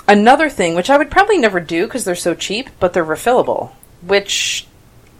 [0.07, 3.73] Another thing, which I would probably never do because they're so cheap, but they're refillable,
[4.03, 4.67] which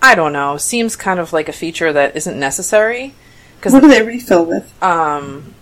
[0.01, 3.15] I don't know seems kind of like a feature that isn't necessary.
[3.57, 4.83] Because what do they refill with?
[4.83, 5.55] um,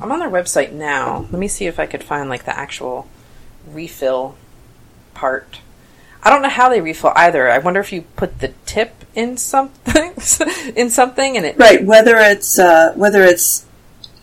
[0.00, 1.26] I'm on their website now.
[1.30, 3.08] Let me see if I could find like the actual
[3.72, 4.36] refill
[5.14, 5.60] part.
[6.26, 7.48] I don't know how they refill either.
[7.48, 10.12] I wonder if you put the tip in something
[10.76, 13.64] in something and it Right, whether it's uh, whether it's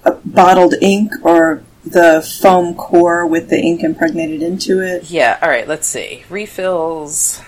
[0.04, 5.10] a bottled ink or the foam core with the ink impregnated into it.
[5.10, 6.26] Yeah, all right, let's see.
[6.30, 7.42] Refills.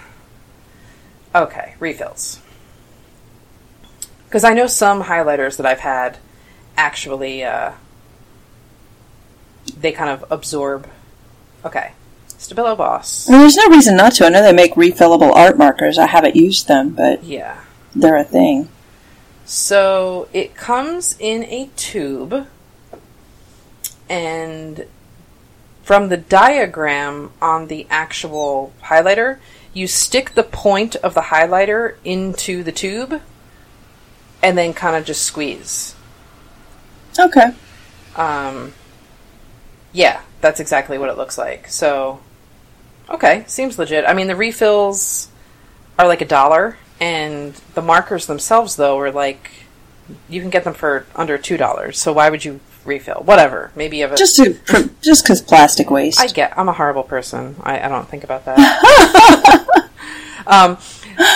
[1.36, 2.40] Okay, refills.
[4.24, 6.18] Because I know some highlighters that I've had
[6.78, 7.74] actually, uh,
[9.78, 10.88] they kind of absorb.
[11.66, 11.92] Okay.
[12.38, 13.26] Stabilo Boss.
[13.26, 14.26] There's no reason not to.
[14.26, 15.98] I know they make refillable art markers.
[15.98, 17.58] I haven't used them, but Yeah.
[17.96, 18.70] they're a thing.
[19.46, 22.48] So it comes in a tube,
[24.10, 24.86] and
[25.84, 29.38] from the diagram on the actual highlighter,
[29.74, 33.22] you stick the point of the highlighter into the tube,
[34.42, 35.96] and then kind of just squeeze.
[37.20, 37.54] Okay.
[38.16, 38.74] Um,
[39.94, 41.68] yeah, that's exactly what it looks like.
[41.68, 42.20] So,
[43.10, 44.06] okay, seems legit.
[44.06, 45.30] I mean, the refills
[45.98, 49.50] are like a dollar, and the markers themselves, though, are like
[50.30, 52.00] you can get them for under two dollars.
[52.00, 53.24] So why would you refill?
[53.26, 53.72] Whatever.
[53.76, 54.18] Maybe have a.
[54.18, 54.54] Just to
[55.02, 56.22] just because plastic waste.
[56.22, 56.56] I get.
[56.56, 57.56] I'm a horrible person.
[57.64, 59.90] I, I don't think about that.
[60.46, 60.78] um,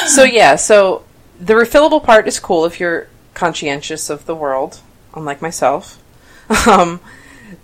[0.05, 0.55] so yeah.
[0.55, 1.03] So
[1.39, 4.81] the refillable part is cool if you're conscientious of the world,
[5.15, 6.01] unlike myself.
[6.67, 6.99] Um,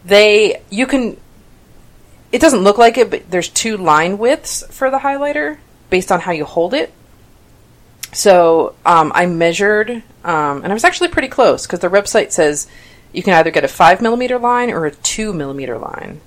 [0.04, 1.18] they you can.
[2.36, 5.58] It doesn't look like it, but there's two line widths for the highlighter
[5.90, 6.92] based on how you hold it.
[8.12, 9.90] So um, I measured,
[10.26, 12.68] um, and I was actually pretty close because their website says
[13.14, 16.20] you can either get a five millimeter line or a two millimeter line.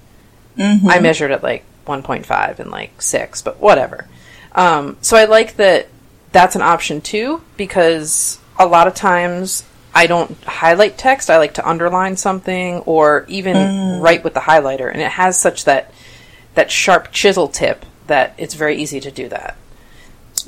[0.56, 0.90] Mhm.
[0.90, 4.06] I measured at like 1.5 and like 6, but whatever.
[4.52, 5.88] Um, so I like that
[6.32, 9.62] that's an option too because a lot of times
[9.94, 11.28] I don't highlight text.
[11.28, 15.64] I like to underline something or even write with the highlighter, and it has such
[15.66, 15.92] that
[16.54, 19.56] that sharp chisel tip that it's very easy to do that.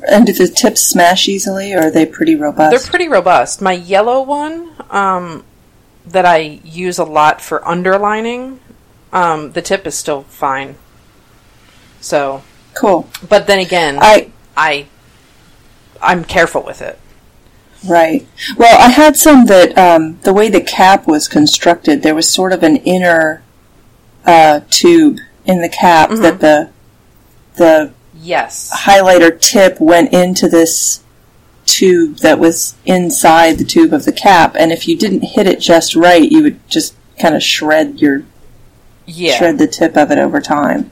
[0.08, 2.70] And do the tips smash easily, or are they pretty robust?
[2.70, 3.60] They're pretty robust.
[3.60, 5.44] My yellow one um,
[6.06, 8.60] that I use a lot for underlining,
[9.12, 10.76] um, the tip is still fine.
[12.00, 12.42] So,
[12.74, 13.08] cool.
[13.28, 14.86] but then again, I I
[16.00, 16.98] I'm careful with it.
[17.88, 18.26] right.
[18.56, 22.52] Well, I had some that um, the way the cap was constructed, there was sort
[22.52, 23.42] of an inner
[24.24, 25.18] uh, tube
[25.50, 26.22] in the cap Mm-hmm.
[26.22, 26.70] that the
[27.56, 28.70] the Yes.
[28.84, 31.00] highlighter tip went into this
[31.66, 35.60] tube that was inside the tube of the cap, and if you didn't hit it
[35.60, 38.22] just right, you would just kind of shred your
[39.06, 39.36] Yeah.
[39.36, 40.90] shred the tip of it over time,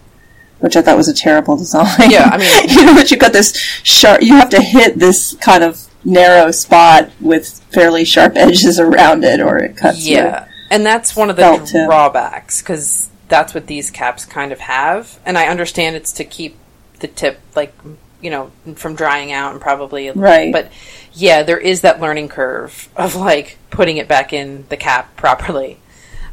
[0.60, 2.10] which I thought was a terrible design.
[2.10, 4.22] Yeah, I mean- you know but you've got this sharp.
[4.22, 9.40] You have to hit this kind of narrow spot with fairly sharp edges around it,
[9.40, 10.06] or it cuts.
[10.06, 10.46] Yeah.
[10.70, 15.36] And that's one of the drawbacks cuz that's what these caps kind of have, and
[15.38, 16.56] I understand it's to keep
[17.00, 17.74] the tip like
[18.20, 20.52] you know from drying out and probably Right.
[20.52, 20.72] but
[21.12, 25.78] yeah there is that learning curve of like putting it back in the cap properly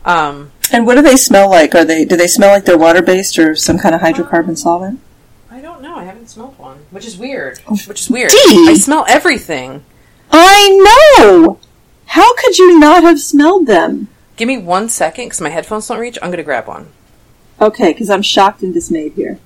[0.03, 1.75] um And what do they smell like?
[1.75, 4.99] Are they do they smell like they're water based or some kind of hydrocarbon solvent?
[5.51, 5.95] I don't know.
[5.95, 7.59] I haven't smelled one, which is weird.
[7.87, 8.31] Which is weird.
[8.33, 9.83] I smell everything.
[10.31, 11.59] I know.
[12.07, 14.07] How could you not have smelled them?
[14.35, 16.17] Give me one second because my headphones don't reach.
[16.21, 16.91] I'm going to grab one.
[17.61, 19.39] Okay, because I'm shocked and dismayed here.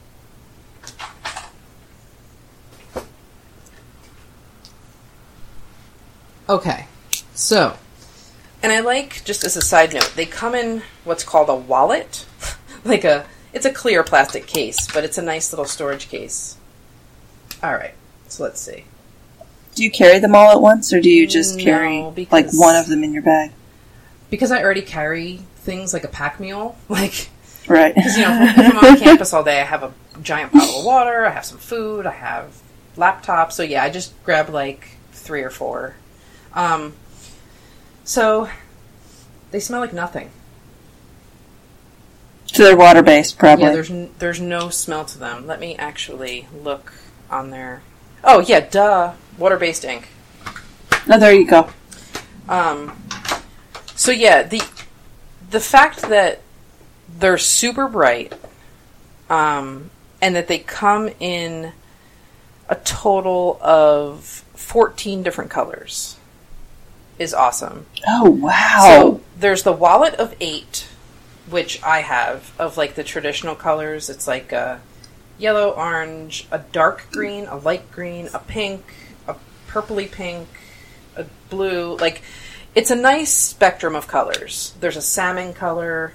[6.49, 6.87] Okay.
[7.35, 7.77] So,
[8.63, 12.25] and I like just as a side note, they come in what's called a wallet,
[12.83, 16.57] like a it's a clear plastic case, but it's a nice little storage case.
[17.61, 17.93] All right.
[18.27, 18.85] So let's see.
[19.75, 21.63] Do you carry them all at once, or do you just mm, No,
[22.13, 23.51] carry like one of them in your bag?
[24.29, 27.29] Because I already carry things like a pack mule, like
[27.67, 27.93] Right.
[27.93, 30.85] Because you know, if I'm on campus all day, I have a giant bottle of
[30.85, 32.59] water, I have some food, I have
[32.97, 33.51] laptop.
[33.51, 35.95] So yeah, I just grab like three or four.
[36.53, 36.93] Um,
[38.03, 38.49] so
[39.51, 40.31] they smell like nothing.
[42.47, 43.65] so they're water based, probably.
[43.65, 45.45] Yeah, there's n- there's no smell to them.
[45.45, 46.91] Let me actually look
[47.29, 47.83] on there.
[48.23, 50.07] Oh yeah, duh, water based ink.
[51.07, 51.69] oh, there you go.
[52.47, 52.97] Um,
[53.99, 54.61] so yeah, the
[55.49, 56.39] the fact that
[57.09, 58.31] they're super bright,
[59.29, 59.89] um,
[60.21, 61.73] and that they come in
[62.69, 64.23] a total of
[64.55, 66.15] fourteen different colors
[67.17, 67.87] is awesome.
[68.07, 68.85] Oh wow.
[68.87, 70.87] So there's the wallet of eight,
[71.49, 74.09] which I have of like the traditional colors.
[74.09, 74.79] It's like a
[75.37, 78.93] yellow, orange, a dark green, a light green, a pink,
[79.27, 79.35] a
[79.67, 80.47] purpley pink,
[81.17, 81.97] a blue.
[81.97, 82.21] Like
[82.79, 84.73] it's a nice spectrum of colors.
[84.79, 86.13] There's a salmon color,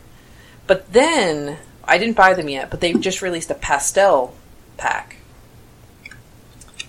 [0.67, 4.35] but then I didn't buy them yet, but they just released a pastel
[4.79, 5.17] pack.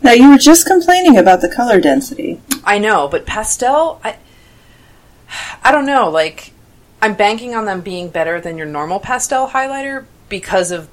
[0.01, 2.39] Now you were just complaining about the color density.
[2.63, 4.15] I know, but pastel, I,
[5.61, 6.09] I don't know.
[6.09, 6.53] Like,
[7.01, 10.87] I'm banking on them being better than your normal pastel highlighter because of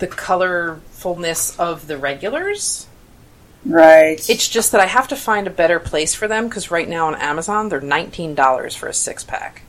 [0.00, 2.88] the colorfulness of the regulars.
[3.64, 4.28] Right.
[4.30, 7.06] It's just that I have to find a better place for them because right now
[7.08, 9.62] on Amazon they're nineteen dollars for a six pack.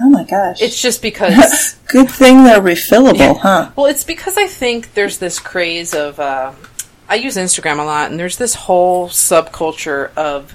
[0.00, 0.62] oh my gosh.
[0.62, 3.72] It's just because Good thing they're refillable, huh?
[3.76, 6.18] Well, it's because I think there's this craze of.
[6.20, 6.52] Uh,
[7.08, 10.54] I use Instagram a lot, and there's this whole subculture of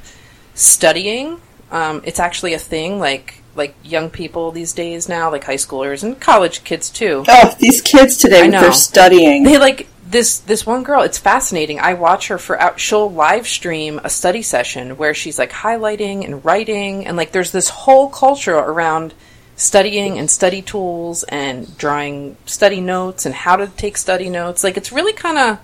[0.54, 1.42] studying.
[1.72, 6.04] Um, it's actually a thing, like like young people these days now, like high schoolers
[6.04, 7.24] and college kids too.
[7.28, 8.62] Oh, these kids today I with know.
[8.62, 9.44] their studying.
[9.44, 11.02] They like this this one girl.
[11.02, 11.82] It's fascinating.
[11.82, 12.80] I watch her for out.
[12.80, 17.52] She'll live stream a study session where she's like highlighting and writing, and like there's
[17.52, 19.14] this whole culture around
[19.58, 24.64] studying and study tools and drawing study notes and how to take study notes.
[24.64, 25.60] Like it's really kind of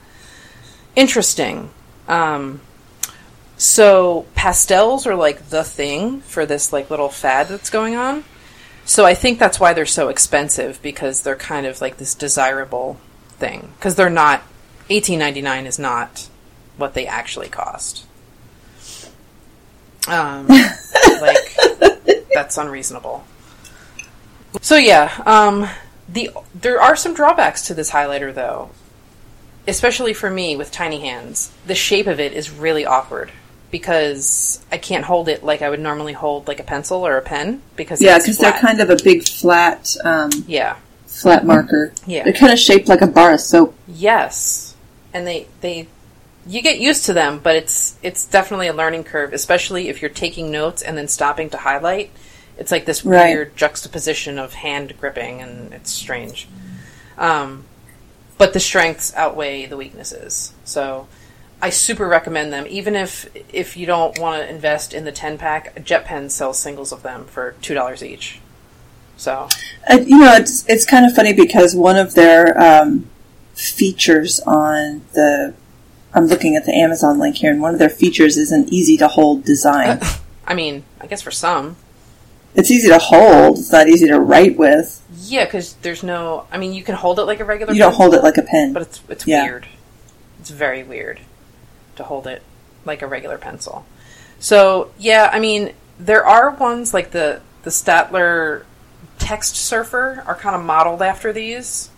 [0.97, 1.69] interesting.
[2.09, 2.59] Um,
[3.55, 8.25] so pastels are like the thing for this like little fad that's going on.
[8.83, 12.99] So I think that's why they're so expensive because they're kind of like this desirable
[13.41, 14.43] thing because they're not
[14.89, 16.29] 18.99 is not
[16.77, 18.05] what they actually cost.
[20.07, 20.47] Um,
[21.21, 21.57] like
[22.33, 23.25] that's unreasonable.
[24.61, 25.67] So yeah, um,
[26.07, 28.69] the there are some drawbacks to this highlighter though,
[29.67, 31.51] especially for me with tiny hands.
[31.67, 33.31] The shape of it is really awkward
[33.69, 37.21] because I can't hold it like I would normally hold like a pencil or a
[37.21, 40.75] pen because yeah, because they're kind of a big flat, um, yeah
[41.21, 41.93] flat marker.
[42.05, 42.23] Yeah.
[42.23, 43.75] They're kind of shaped like a bar of soap.
[43.87, 44.75] Yes,
[45.13, 45.87] and they they
[46.47, 50.09] you get used to them, but it's it's definitely a learning curve, especially if you're
[50.09, 52.11] taking notes and then stopping to highlight.
[52.57, 53.29] It's like this Right.
[53.33, 56.47] weird juxtaposition of hand gripping, and it's strange.
[57.17, 57.65] Um,
[58.37, 61.07] but the strengths outweigh the weaknesses, so
[61.61, 62.65] I super recommend them.
[62.67, 66.91] Even if if you don't want to invest in the ten pack, JetPens sells singles
[66.91, 68.40] of them for two dollars each.
[69.21, 69.47] So
[69.87, 73.07] Uh, you know, it's it's kind of funny because one of their um,
[73.53, 75.53] features on the
[76.13, 78.97] I'm looking at the Amazon link here, and one of their features is an easy
[78.97, 79.99] to hold design.
[80.47, 81.77] I mean, I guess for some,
[82.55, 85.01] it's easy to hold; it's not easy to write with.
[85.15, 86.47] Yeah, because there's no.
[86.51, 87.73] I mean, you can hold it like a regular.
[87.73, 88.73] You don't hold it like a pen.
[88.73, 89.43] but it's it's Yeah.
[89.43, 89.67] weird.
[90.39, 91.19] It's very weird
[91.95, 92.41] to hold it
[92.85, 93.85] like a regular pencil.
[94.39, 98.63] So yeah, I mean, there are ones like the the Staedtler
[99.21, 101.89] Text Surfer are kind of modeled after these.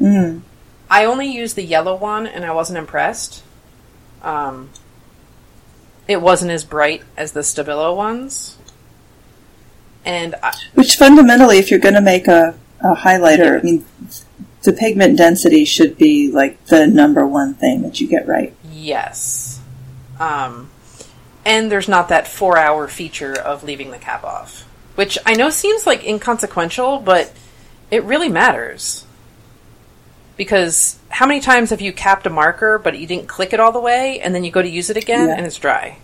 [0.00, 0.42] Mm.
[0.90, 3.42] I only used the yellow one, and I wasn't impressed.
[4.22, 4.70] Um,
[6.06, 8.58] it wasn't as bright as the Stabilo ones,
[10.04, 13.84] and I, Which fundamentally, if you're going to make a, a highlighter, I mean,
[14.62, 18.54] the pigment density should be like the number one thing that you get right.
[18.70, 19.60] Yes.
[20.18, 20.70] Um,
[21.44, 24.67] and there's not that four hour feature of leaving the cap off,
[24.98, 27.32] which I know seems like inconsequential, but
[27.88, 29.06] it really matters.
[30.36, 33.70] Because how many times have you capped a marker, but you didn't click it all
[33.70, 35.36] the way, and then you go to use it again, Yeah.
[35.36, 35.98] and it's dry?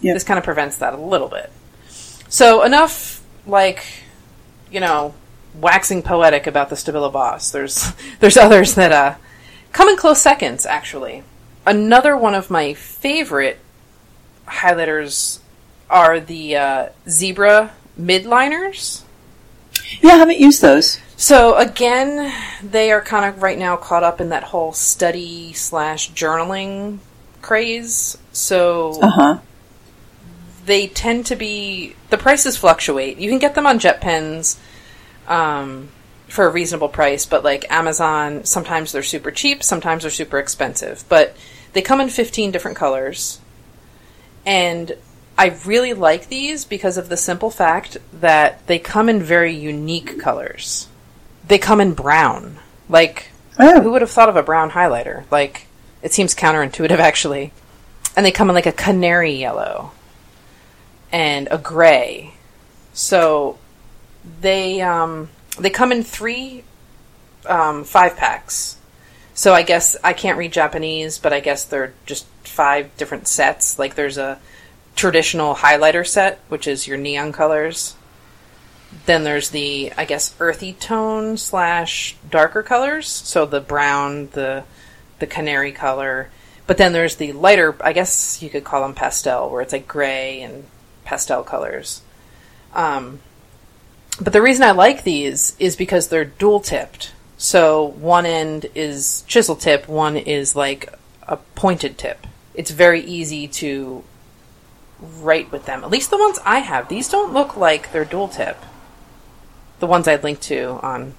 [0.00, 0.14] Yep.
[0.14, 1.52] This kind of prevents that a little bit.
[2.30, 3.84] So, enough, like,
[4.70, 5.12] you know,
[5.60, 7.50] waxing poetic about the Stabilo Boss.
[7.50, 9.14] There's, there's others that uh,
[9.72, 11.24] come in close seconds, actually.
[11.66, 13.58] Another one of my favorite
[14.46, 15.40] highlighters
[15.90, 19.02] are the uh, Zebra midliners.
[20.02, 21.00] Yeah, I haven't used those.
[21.16, 22.32] So again,
[22.62, 26.98] they are kind of right now caught up in that whole study slash journaling
[27.42, 28.16] craze.
[28.32, 29.38] So Uh huh.
[30.64, 33.18] they tend to be the prices fluctuate.
[33.18, 34.58] You can get them on JetPens
[35.26, 35.88] um,
[36.28, 41.04] for a reasonable price, but like Amazon, sometimes they're super cheap, sometimes they're super expensive.
[41.08, 41.36] But
[41.72, 43.40] they come in 15 different colors.
[44.46, 44.96] And
[45.38, 50.20] I really like these because of the simple fact that they come in very unique
[50.20, 50.88] colors.
[51.46, 52.58] They come in brown.
[52.88, 55.30] Like, who Oh, would have thought of a brown highlighter?
[55.30, 55.68] Like,
[56.02, 57.52] it seems counterintuitive actually.
[58.16, 59.92] And they come in like a canary yellow
[61.12, 62.34] and a gray.
[62.92, 63.58] So
[64.40, 66.64] they um, they come in three
[67.46, 68.76] um, five packs.
[69.34, 73.78] So I guess I can't read Japanese, but I guess they're just five different sets.
[73.78, 74.40] Like there's a
[74.98, 77.94] traditional highlighter set, which is your neon colors.
[79.06, 83.06] Then there's the I guess earthy tone slash darker colors.
[83.06, 84.64] So the brown, the
[85.20, 86.30] the canary color.
[86.66, 89.88] But then there's the lighter, I guess you could call them pastel, where it's like
[89.88, 90.64] gray and
[91.04, 92.02] pastel colors.
[92.74, 93.20] Um,
[94.20, 97.12] but the reason I like these is because they're dual tipped.
[97.38, 100.92] So one end is chisel tip, one is like
[101.22, 102.26] a pointed tip.
[102.52, 104.04] It's very easy to
[105.00, 105.84] write with them.
[105.84, 106.88] At least the ones I have.
[106.88, 108.56] These don't look like they're dual tip.
[109.78, 111.14] The ones I'd link to on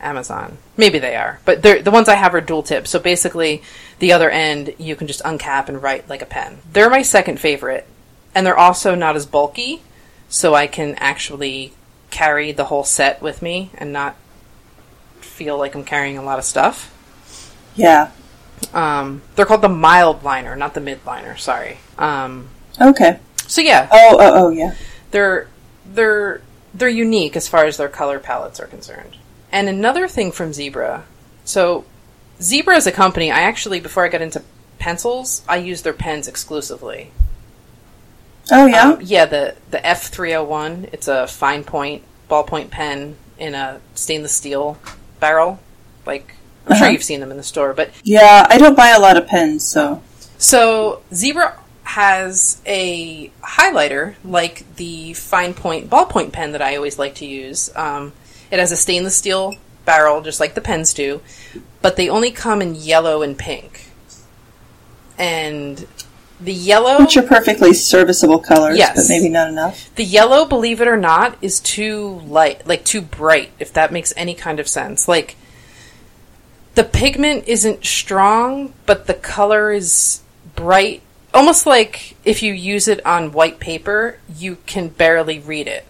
[0.00, 0.58] Amazon.
[0.76, 2.86] Maybe they are, but they're, the ones I have are dual tip.
[2.86, 3.62] So basically,
[3.98, 6.58] the other end you can just uncap and write like a pen.
[6.72, 7.86] They're my second favorite,
[8.34, 9.82] and they're also not as bulky,
[10.28, 11.72] so I can actually
[12.10, 14.16] carry the whole set with me and not
[15.20, 16.96] feel like I'm carrying a lot of stuff.
[17.76, 18.10] Yeah.
[18.72, 21.36] Um, they're called the mild liner, not the mid liner.
[21.36, 21.78] Sorry.
[21.98, 22.48] Um,
[22.80, 23.18] Okay.
[23.46, 24.74] so yeah, Oh, oh, oh, yeah.
[25.10, 25.48] they're
[25.86, 26.40] they're
[26.72, 29.16] they're unique as far as their color palettes are concerned.
[29.52, 31.04] And another thing from Zebra,
[31.44, 31.84] so
[32.40, 34.42] Zebra as a company, I actually before I got into
[34.78, 37.10] pencils, I used their pens exclusively.
[38.52, 38.82] Oh, yeah.
[38.92, 40.88] Um, yeah, the the F three hundred one.
[40.92, 44.78] It's a fine point ballpoint pen in a stainless steel
[45.20, 45.58] barrel.
[46.06, 46.34] Like
[46.66, 46.92] I'm sure Uh-huh.
[46.92, 49.66] you've seen them in the store, but yeah, I don't buy a lot of pens,
[49.66, 50.02] so.
[50.38, 51.58] So Zebra
[51.94, 57.68] has a highlighter like the fine point ballpoint pen that I always like to use.
[57.74, 58.12] Um,
[58.52, 61.20] it has a stainless steel barrel, just like the pens do,
[61.82, 63.90] but they only come in yellow and pink.
[65.18, 65.84] And
[66.40, 68.94] the yellow, Which are perfectly serviceable colors, Yes.
[68.96, 69.90] but maybe not enough.
[69.96, 73.50] the yellow, believe it or not, is too light, like too bright.
[73.58, 75.34] If that makes any kind of sense, like
[76.76, 80.20] the pigment isn't strong, but the color is
[80.54, 81.02] bright.
[81.32, 85.84] Almost like if you use it on white paper, you can barely read it.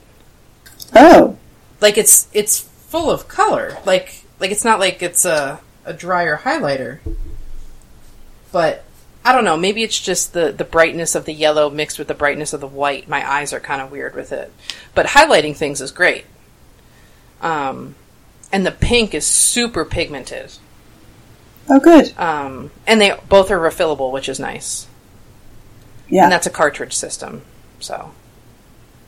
[0.94, 1.38] Oh,
[1.80, 3.78] Like it's it's full of color.
[3.86, 6.98] Like like it's not like it's a a drier highlighter.
[8.52, 8.84] But
[9.24, 12.14] I don't know, maybe it's just the the brightness of the yellow mixed with the
[12.14, 13.08] brightness of the white.
[13.08, 14.52] My eyes are kind of weird with it.
[14.94, 16.26] But highlighting things is great.
[17.40, 17.94] Um
[18.52, 20.52] and the pink is super pigmented.
[21.68, 22.12] oh, good.
[22.18, 24.88] Um, and they both are refillable, which is nice.
[26.10, 26.24] Yeah.
[26.24, 27.42] And that's a cartridge system,
[27.78, 28.12] so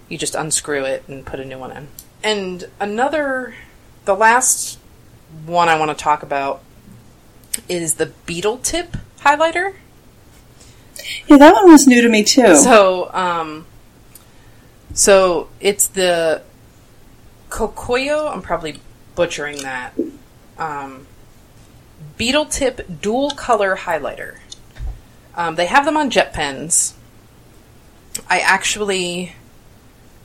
[0.09, 1.89] you just unscrew it and put a new one in.
[2.23, 3.55] And another,
[4.05, 4.79] the last
[5.47, 6.63] one I want to talk about
[7.69, 9.75] is the Beetle Tip highlighter.
[11.27, 12.57] yeah, that one was new to me too.
[12.57, 13.67] So, um,
[14.95, 16.43] so it's the
[17.51, 18.33] Kokoyo.
[18.33, 18.81] I'm probably
[19.15, 19.95] butchering that.
[20.59, 21.07] Um,
[22.17, 24.37] Beetle Tip Dual Color Highlighter.
[25.35, 26.95] Um, they have them on JetPens.
[28.28, 29.35] I actually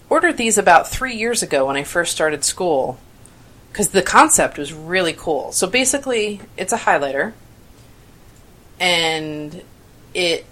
[0.10, 3.00] ordered these about three years ago when I first started school
[3.72, 5.52] because the concept was really cool.
[5.52, 7.34] So basically, it's a highlighter,
[8.80, 9.64] and
[10.14, 10.46] it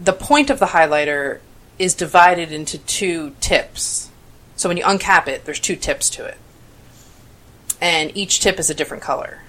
[0.00, 1.40] the point of the highlighter
[1.78, 4.10] is divided into two tips.
[4.56, 6.36] So when you uncap it, there's two tips to it.
[7.80, 9.40] And each tip is a different color.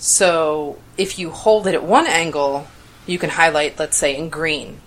[0.00, 2.66] So if you hold it at one angle,
[3.06, 4.80] you can highlight, let's say, in green.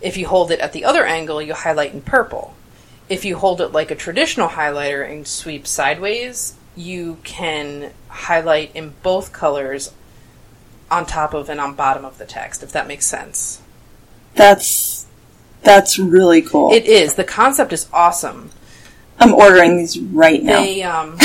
[0.00, 2.54] If you hold it at the other angle, you highlight in purple.
[3.08, 8.94] If you hold it like a traditional highlighter and sweep sideways, you can highlight in
[9.02, 9.92] both colors
[10.88, 13.60] on top of and on bottom of the text, if that makes sense.
[14.34, 15.06] that's
[15.64, 16.72] that's really cool.
[16.72, 17.16] It is.
[17.16, 18.52] The concept is awesome.
[19.18, 20.60] I'm ordering these right now.
[20.60, 21.18] They um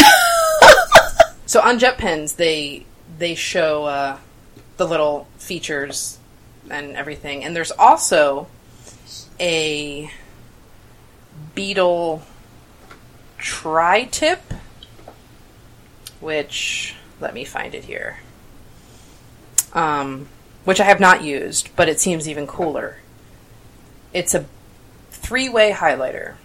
[1.45, 2.88] So on JetPens they
[3.24, 4.17] they show uh,
[4.76, 6.19] the little features
[6.69, 7.41] and everything.
[7.45, 8.47] And there's also
[9.39, 10.11] a
[11.55, 12.24] beetle
[13.38, 14.41] tri tip
[16.19, 18.19] which let me find it here.
[19.71, 20.28] Um
[20.65, 22.97] which I have not used, but it seems even cooler.
[24.13, 24.45] It's a
[25.11, 26.36] three-way highlighter.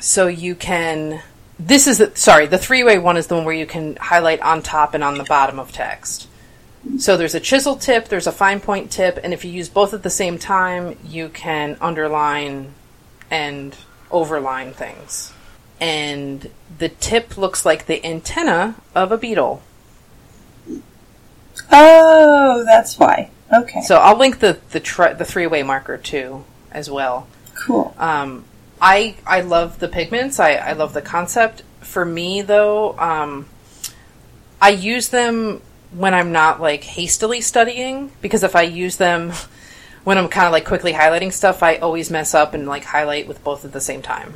[0.00, 1.22] So you can.
[1.58, 2.46] This is the, sorry.
[2.46, 5.24] The three-way one is the one where you can highlight on top and on the
[5.24, 6.28] bottom of text.
[6.98, 9.92] So there's a chisel tip, there's a fine point tip, and if you use both
[9.92, 12.74] at the same time, you can underline
[13.30, 13.74] and
[14.10, 15.32] overline things.
[15.80, 16.48] And
[16.78, 19.62] the tip looks like the antenna of a beetle.
[21.72, 23.30] oh, that's why.
[23.52, 27.26] Okay, So I'll link the the, tri- the three-way marker too as well.
[27.54, 27.94] cool.
[27.98, 28.44] Um,
[28.80, 30.38] I I love the pigments.
[30.38, 31.62] I, I love the concept.
[31.80, 33.46] For me, though, um,
[34.60, 35.62] I use them
[35.92, 39.32] when I'm not like hastily studying because if I use them
[40.04, 43.26] when I'm kind of like quickly highlighting stuff, I always mess up and like highlight
[43.26, 44.34] with both at the same time.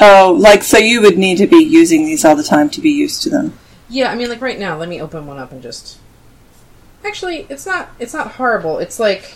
[0.00, 2.90] Oh, like so you would need to be using these all the time to be
[2.90, 3.58] used to them.
[3.88, 5.98] Yeah, I mean, like right now, let me open one up and just.
[7.04, 7.90] Actually, it's not.
[7.98, 8.78] It's not horrible.
[8.78, 9.34] It's like.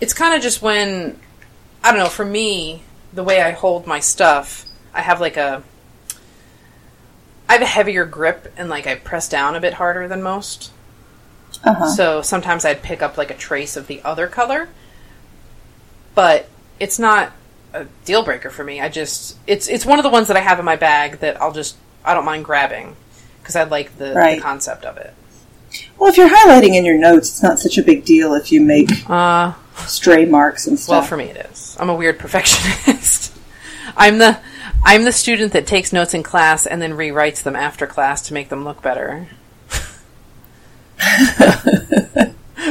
[0.00, 1.18] it's kind of just when
[1.86, 2.08] I don't know.
[2.08, 2.82] For me,
[3.12, 5.62] the way I hold my stuff, I have like a
[7.48, 10.72] I have a heavier grip and like I press down a bit harder than most.
[11.62, 11.86] Uh-huh.
[11.86, 14.68] So sometimes I'd pick up like a trace of the other color,
[16.16, 16.48] but
[16.80, 17.30] it's not
[17.72, 18.80] a deal breaker for me.
[18.80, 21.40] I just it's it's one of the ones that I have in my bag that
[21.40, 22.96] I'll just I don't mind grabbing
[23.40, 24.38] because I like the, Right.
[24.38, 25.14] the concept of it.
[25.98, 28.60] Well, if you're highlighting in your notes, it's not such a big deal if you
[28.60, 29.52] make Uh,
[29.86, 30.90] stray marks and stuff.
[30.92, 31.76] well, for me it is.
[31.78, 33.32] I'm a weird perfectionist.
[33.96, 34.38] I'm the
[34.84, 38.34] I'm the student that takes notes in class and then rewrites them after class to
[38.34, 39.28] make them look better.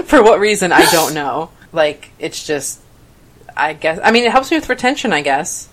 [0.05, 1.49] For what reason I don't know.
[1.71, 2.79] Like it's just
[3.55, 5.69] I guess I mean it helps me with retention, I guess.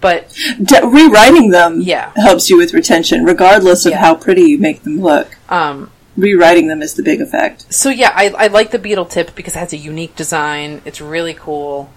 [0.00, 0.32] But
[0.62, 2.12] D- rewriting them Yeah.
[2.16, 3.98] helps you with retention, regardless of Yeah.
[3.98, 5.36] how pretty you make them look.
[5.48, 7.72] um Rewriting them is the big effect.
[7.72, 10.80] so yeah, I, I like the beetle tip because it has a unique design.
[10.84, 11.90] It's really cool.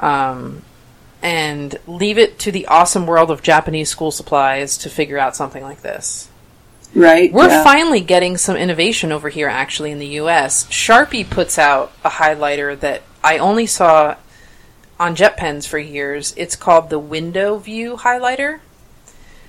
[0.00, 0.62] Um,
[1.22, 5.62] and leave it to the awesome world of Japanese school supplies to figure out something
[5.62, 6.28] like this.
[6.94, 7.32] Right?
[7.32, 7.64] We're Yeah.
[7.64, 10.64] finally getting some innovation over here, actually, in the U.S.
[10.66, 14.14] Sharpie puts out a highlighter that I only saw
[15.00, 16.32] on JetPens for years.
[16.36, 18.60] It's called the Window View highlighter.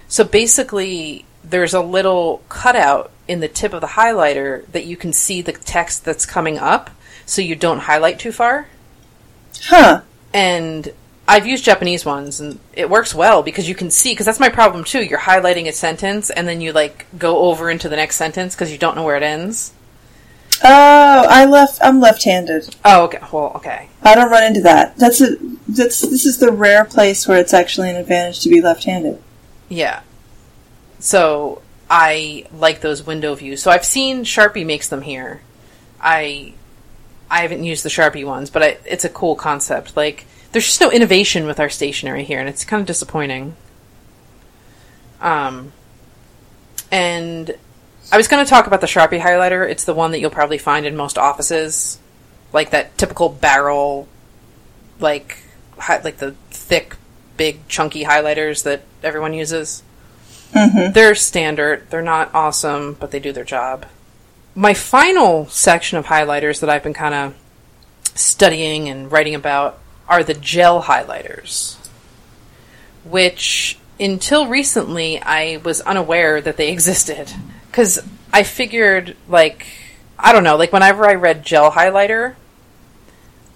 [0.07, 5.13] So basically, there's a little cutout in the tip of the highlighter that you can
[5.13, 6.89] see the text that's coming up,
[7.25, 8.67] so you don't highlight too far.
[9.61, 10.01] Huh.
[10.33, 10.91] And
[11.27, 14.11] I've used Japanese ones, and it works well because you can see.
[14.11, 15.03] Because that's my problem too.
[15.03, 18.71] You're highlighting a sentence, and then you like go over into the next sentence because
[18.71, 19.73] you don't know where it ends.
[20.63, 21.79] Oh, I left.
[21.83, 22.75] I'm left-handed.
[22.83, 23.19] Oh, okay.
[23.31, 23.89] Well, okay.
[24.01, 24.97] I don't run into that.
[24.97, 25.37] That's a.
[25.67, 29.21] That's this is the rare place where it's actually an advantage to be left-handed.
[29.69, 30.01] Yeah.
[30.99, 33.61] So I like those window views.
[33.61, 35.41] So I've seen Sharpie makes them here.
[35.99, 36.53] I
[37.29, 39.97] I haven't used the Sharpie ones, but I, it's a cool concept.
[39.97, 43.55] Like there's just no innovation with our stationery here, and it's kind of disappointing.
[45.21, 45.73] Um,
[46.91, 47.55] and
[48.11, 49.69] I was going to talk about the Sharpie highlighter.
[49.69, 51.99] It's the one that you'll probably find in most offices,
[52.53, 54.07] like that typical barrel,
[54.99, 55.37] like
[55.77, 56.95] hi- like the thick,
[57.37, 59.83] big, chunky highlighters that everyone uses.
[60.53, 60.93] Mm-hmm.
[60.93, 61.89] They're standard.
[61.89, 63.85] They're not awesome, but they do their job.
[64.55, 67.35] My final section of highlighters that I've been kind of
[68.15, 71.77] studying and writing about are the gel highlighters,
[73.03, 77.31] which until recently I was unaware that they existed.
[77.67, 77.99] Because
[78.33, 79.67] I figured, like,
[80.17, 82.35] I don't know, like whenever I read gel highlighter,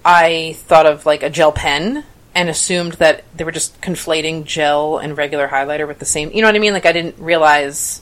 [0.06, 4.97] I thought of like a gel pen and assumed that they were just conflating gel
[4.97, 6.31] and regular highlighter with the same.
[6.31, 6.73] You know what I mean?
[6.73, 8.01] Like I didn't realize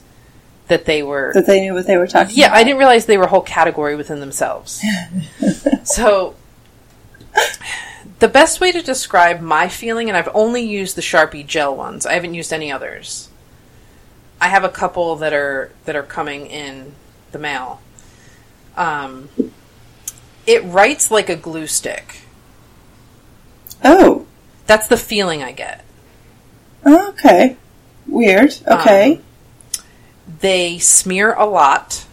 [0.67, 1.31] that they were.
[1.33, 2.57] That they knew what they were talking Yeah, about.
[2.57, 4.81] I didn't realize they were a whole category within themselves.
[5.83, 6.35] so,
[8.19, 12.05] the best way to describe my feeling, and I've only used the Sharpie gel ones.
[12.05, 13.29] I haven't used any others.
[14.39, 16.93] I have a couple that are that are coming in
[17.31, 17.81] the mail.
[18.77, 19.29] Um,
[20.47, 22.21] it writes like a glue stick.
[23.83, 24.25] Oh.
[24.67, 25.83] That's the feeling I get.
[26.85, 27.57] Okay.
[28.07, 28.55] Weird.
[28.67, 29.13] Okay.
[29.15, 29.83] Um,
[30.39, 32.05] they smear a lot.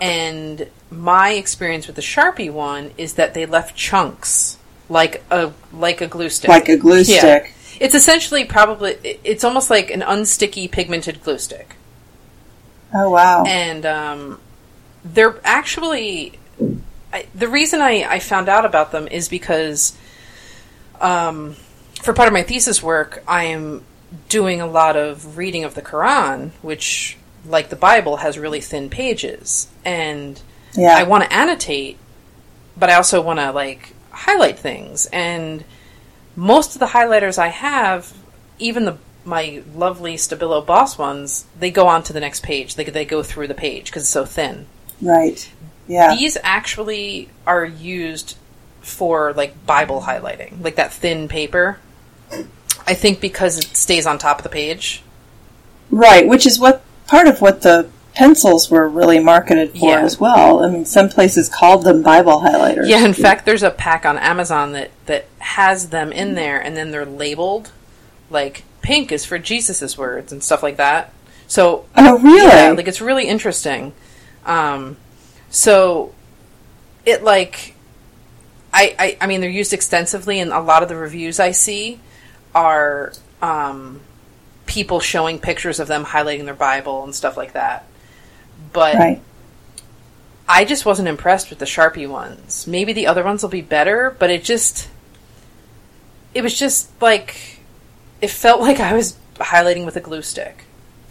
[0.00, 6.00] And my experience with the Sharpie one is that they left chunks like a like
[6.00, 6.48] a glue stick.
[6.48, 7.18] like a glue Yeah.
[7.18, 7.54] stick.
[7.80, 11.76] It's essentially probably it's almost like an unsticky pigmented glue stick.
[12.94, 13.44] Oh wow.
[13.44, 14.40] And um,
[15.04, 16.38] they're actually
[17.12, 19.96] I, the reason I, I found out about them is because
[21.00, 21.56] um,
[22.00, 23.84] for part of my thesis work, I am
[24.28, 28.88] doing a lot of reading of the Quran, which, like the Bible, has really thin
[28.88, 30.40] pages, and
[30.74, 30.96] yeah.
[30.96, 31.98] I want to annotate,
[32.76, 35.06] but I also want to like highlight things.
[35.06, 35.64] And
[36.36, 38.12] most of the highlighters I have,
[38.58, 42.74] even the my lovely Stabilo Boss ones, they go on to the next page.
[42.74, 44.66] They they go through the page because it's so thin.
[45.00, 45.50] right.
[45.92, 46.14] Yeah.
[46.16, 48.36] These actually are used
[48.80, 51.78] for like Bible highlighting, like that thin paper.
[52.86, 55.02] I think because it stays on top of the page.
[55.90, 60.00] Right, which is what part of what the pencils were really marketed for Yeah.
[60.00, 60.64] as well.
[60.64, 62.88] I mean, some places called them Bible highlighters.
[62.88, 66.76] Yeah, in fact, there's a pack on Amazon that that has them in there, and
[66.76, 67.70] then they're labeled
[68.30, 71.12] like pink is for Jesus's words and stuff like that.
[71.46, 72.46] So Oh, really?
[72.48, 73.92] yeah, like it's really interesting.
[74.46, 74.96] Um,
[75.52, 76.12] so
[77.04, 77.76] it like
[78.72, 82.00] I, I I mean they're used extensively, and a lot of the reviews I see
[82.54, 84.00] are um,
[84.66, 87.86] people showing pictures of them highlighting their Bible and stuff like that.
[88.72, 89.20] But right.
[90.48, 92.66] I just wasn't impressed with the Sharpie ones.
[92.66, 94.88] Maybe the other ones will be better, but it just
[96.32, 97.60] it was just like
[98.22, 100.64] it felt like I was highlighting with a glue stick.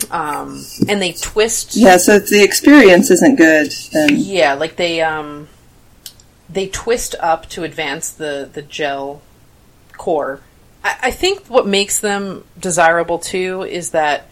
[0.10, 1.76] Um, and they twist.
[1.76, 5.48] Yeah, so if the experience isn't good, then Yeah, like they um,
[6.50, 9.22] they twist up to advance the the gel
[9.98, 10.42] core.
[10.84, 14.28] I, I think what makes them desirable too is that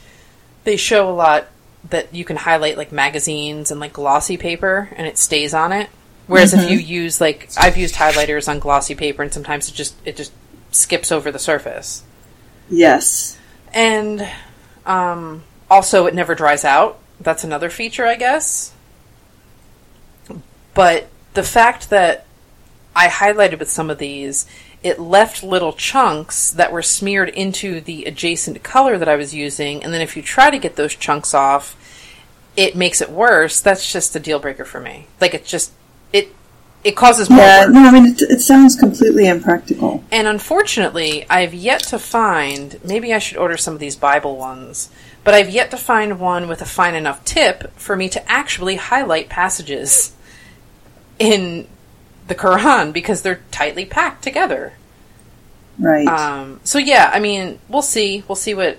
[0.64, 1.48] they show a lot
[1.90, 5.90] that you can highlight like magazines and like glossy paper and it stays on it.
[6.28, 9.96] Whereas if you use like I've used highlighters on glossy paper and sometimes it just
[10.06, 10.32] it just
[10.72, 12.04] skips over the surface.
[12.70, 13.38] yes.
[13.74, 14.28] And
[14.86, 17.00] um, also, it never dries out.
[17.20, 18.74] That's another feature, I guess.
[20.74, 22.26] But the fact that
[22.96, 24.46] I highlighted with some of these,
[24.82, 29.84] it left little chunks that were smeared into the adjacent color that I was using,
[29.84, 31.76] and then if you try to get those chunks off,
[32.56, 33.62] it makes it worse.
[33.62, 35.08] That's just a deal breaker for me.
[35.20, 35.72] Like it just
[36.84, 37.74] it causes more Yeah, work.
[37.74, 40.04] no, I mean, it, it sounds completely impractical.
[40.12, 44.90] And unfortunately, I've yet to find, maybe I should order some of these Bible ones,
[45.24, 48.78] but I've yet to find one with a fine enough tip for me to actually
[48.78, 50.16] highlight passages
[51.20, 51.68] in
[52.28, 54.74] the Quran because they're tightly packed together.
[55.78, 56.08] Right.
[56.08, 58.24] Um, so yeah, I mean, we'll see.
[58.28, 58.78] We'll see what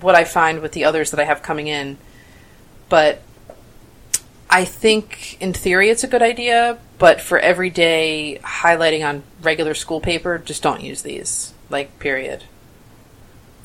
[0.00, 1.98] what I find with the others that I have coming in.
[2.88, 3.20] But
[4.48, 10.00] I think in theory it's a good idea, but for everyday highlighting on regular school
[10.00, 11.52] paper, just don't use these.
[11.70, 12.44] Like period.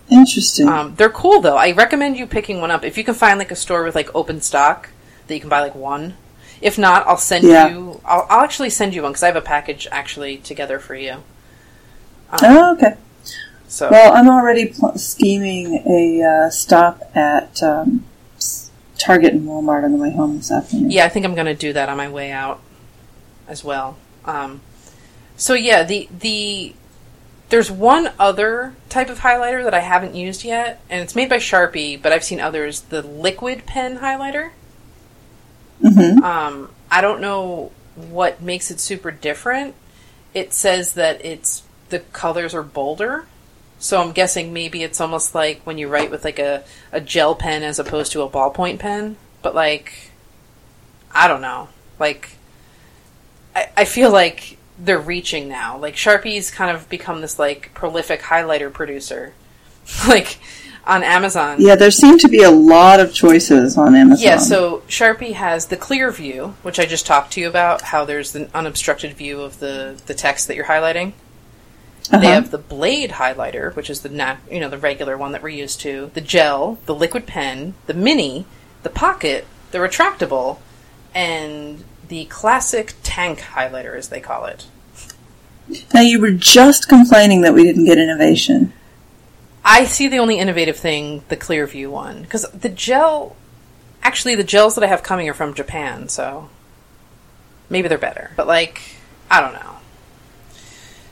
[0.09, 0.69] Interesting.
[0.69, 1.57] Um, they're cool though.
[1.57, 4.13] I recommend you picking one up if you can find like a store with like
[4.15, 4.89] open stock
[5.27, 6.15] that you can buy like one.
[6.61, 7.67] If not, I'll send Yeah.
[7.67, 7.99] you.
[8.05, 11.13] I'll, I'll actually send you one because I have a package actually together for you.
[12.31, 12.95] Um, oh, okay.
[13.67, 18.05] So Well, I'm already pl- scheming a uh, stop at um,
[18.97, 20.91] Target and Walmart on the way home this afternoon.
[20.91, 22.61] Yeah, I think I'm going to do that on my way out
[23.47, 23.97] as well.
[24.25, 24.61] Um,
[25.37, 26.73] so yeah, the the
[27.49, 31.37] there's one other type of highlighter that I haven't used yet, and it's made by
[31.37, 32.81] Sharpie, but I've seen others.
[32.81, 34.51] The liquid pen highlighter.
[35.81, 39.75] hmm Um, I don't know what makes it super different.
[40.33, 43.27] It says that it's the colors are bolder.
[43.77, 47.35] So I'm guessing maybe it's almost like when you write with like a, a gel
[47.35, 49.17] pen as opposed to a ballpoint pen.
[49.41, 50.11] But like
[51.13, 51.69] I don't know.
[51.99, 52.31] Like
[53.55, 55.77] I, I feel like they're reaching now.
[55.77, 59.33] Like Sharpie's kind of become this like prolific highlighter producer.
[60.07, 60.39] like
[60.85, 61.57] on Amazon.
[61.59, 64.23] Yeah, there seem to be a lot of choices on Amazon.
[64.23, 68.05] Yeah, so Sharpie has the clear view, which I just talked to you about, how
[68.05, 71.13] there's an unobstructed view of the, the text that you're highlighting.
[72.11, 72.19] Uh-huh.
[72.19, 75.41] They have the blade highlighter, which is the nat- you know the regular one that
[75.41, 78.45] we're used to, the gel, the liquid pen, the mini,
[78.83, 80.59] the pocket, the retractable,
[81.15, 84.65] and the classic tank highlighter, as they call it.
[85.93, 88.73] Now, you were just complaining that we didn't get innovation.
[89.63, 93.35] I see the only innovative thing the Clearview one because the gel,
[94.03, 96.49] actually, the gels that I have coming are from Japan, so
[97.69, 98.31] maybe they're better.
[98.35, 98.81] But like,
[99.31, 99.77] I don't know.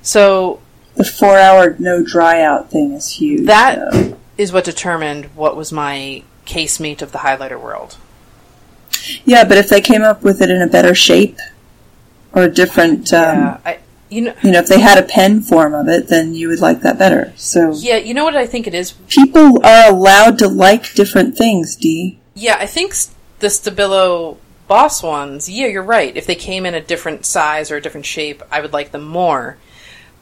[0.04, 0.60] So
[0.96, 3.48] The four hour no dry out thing is huge.
[3.48, 4.18] That- though.
[4.38, 7.98] is what determined what was my case casemate of the highlighter world.
[9.26, 11.38] Yeah, but if they came up with it in a better shape
[12.34, 13.80] or a different, um, yeah, I
[14.10, 16.60] you know you know, if they had a pen form of it, then you would
[16.60, 17.34] like that better.
[17.36, 18.92] So yeah you know what I think it is.
[19.08, 22.20] people are allowed to like different things, Dee.
[22.36, 22.96] Yeah, I think
[23.40, 24.38] the Stabilo
[24.68, 25.50] Boss ones.
[25.50, 26.16] Yeah, you're right.
[26.16, 29.04] If they came in a different size or a different shape, I would like them
[29.04, 29.58] more.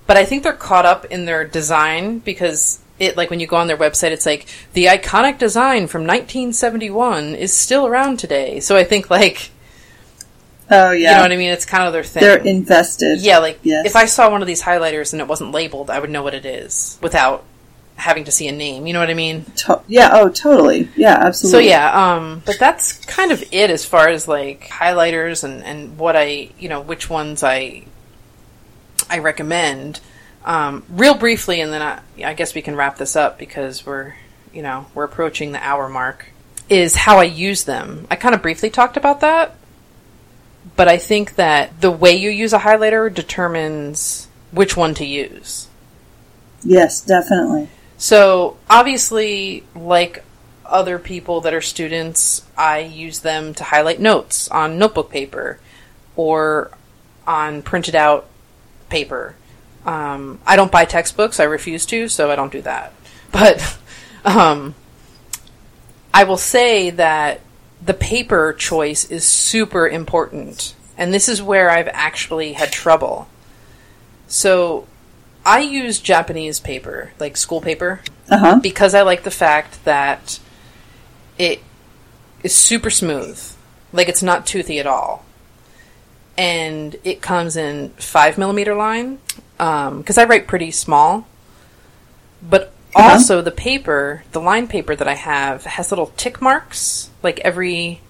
[0.08, 3.56] But I think they're caught up in their design because it like when you go
[3.58, 8.60] on their website, it's like the iconic design from 1971 is still around today.
[8.60, 9.52] So I think like
[10.70, 11.50] Oh yeah, you know what I mean.
[11.52, 12.22] It's kind of their thing.
[12.22, 13.20] they're invested.
[13.20, 13.86] Yeah, like Yes.
[13.86, 16.34] if I saw one of these highlighters and it wasn't labeled, I would know what
[16.34, 17.44] it is without
[17.98, 18.88] having to see a name.
[18.88, 19.44] You know what I mean?
[19.58, 20.88] To- yeah, oh totally.
[20.96, 21.66] Yeah, absolutely.
[21.66, 25.98] So yeah, um, but that's kind of it as far as like highlighters and and
[25.98, 27.84] what I you know which ones I
[29.10, 30.00] I recommend.
[30.44, 34.16] Um, real briefly, and then I, I guess we can wrap this up because we're
[34.54, 36.28] you know we're approaching the hour mark.
[36.70, 38.08] Is how I use them.
[38.10, 39.56] I kind of briefly talked about that,
[40.76, 45.68] but I think that the way you use a highlighter determines which one to use.
[46.64, 47.70] Yes, definitely.
[47.98, 50.24] So obviously, like
[50.66, 55.60] other people that are students, I use them to highlight notes on notebook paper
[56.16, 56.72] or
[57.28, 58.28] on printed out
[58.90, 59.36] paper.
[59.86, 62.94] Um, I don't buy textbooks; I refuse to, so I don't do that.
[63.32, 63.78] But
[64.26, 64.76] um,
[66.14, 67.42] I will say that
[67.84, 70.76] the paper choice is super important.
[70.98, 73.28] And this is where I've actually had trouble.
[74.28, 74.88] So
[75.44, 78.60] I use Japanese paper, like school paper, Uh huh.
[78.62, 80.40] because I like the fact that
[81.40, 81.64] it
[82.44, 83.42] is super smooth.
[83.92, 85.26] Like it's not toothy at all.
[86.38, 89.18] And it comes in five millimeter line.
[89.62, 91.28] Because I write pretty small.
[92.42, 93.14] But Uh-huh.
[93.14, 97.10] also the paper, the line paper that I have has little tick marks.
[97.24, 98.02] Like every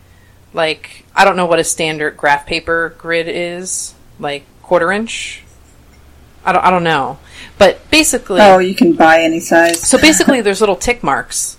[0.53, 5.43] like I don't know what a standard graph paper grid is, like quarter inch.
[6.45, 7.19] I don't I don't know.
[7.57, 9.79] But basically Oh, you can buy any size.
[9.87, 11.57] so basically, there's little tick marks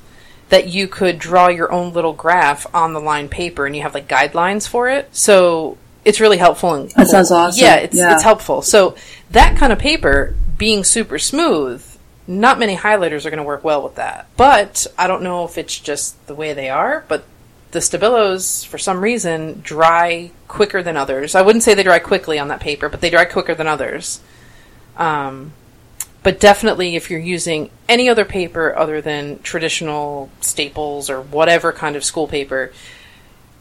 [0.49, 3.95] that you could draw your own little graph on the line paper, and you have
[3.95, 5.09] like guidelines for it.
[5.12, 6.74] So it's really helpful.
[6.74, 7.62] And That sounds awesome.
[7.62, 8.14] Yeah, it's Yeah.
[8.14, 8.62] it's helpful.
[8.62, 8.97] So
[9.33, 11.85] that kind of paper being super smooth,
[12.26, 14.28] not many highlighters are going to work well with that.
[14.37, 17.24] But I don't know if it's just the way they are, but
[17.72, 21.35] the Stabilos, for some reason, dry quicker than others.
[21.35, 24.20] I wouldn't say they dry quickly on that paper, but they dry quicker than others.
[24.97, 25.53] Um,
[26.22, 31.97] but definitely, if you're using any other paper other than traditional staples or whatever kind
[31.97, 32.72] of school paper,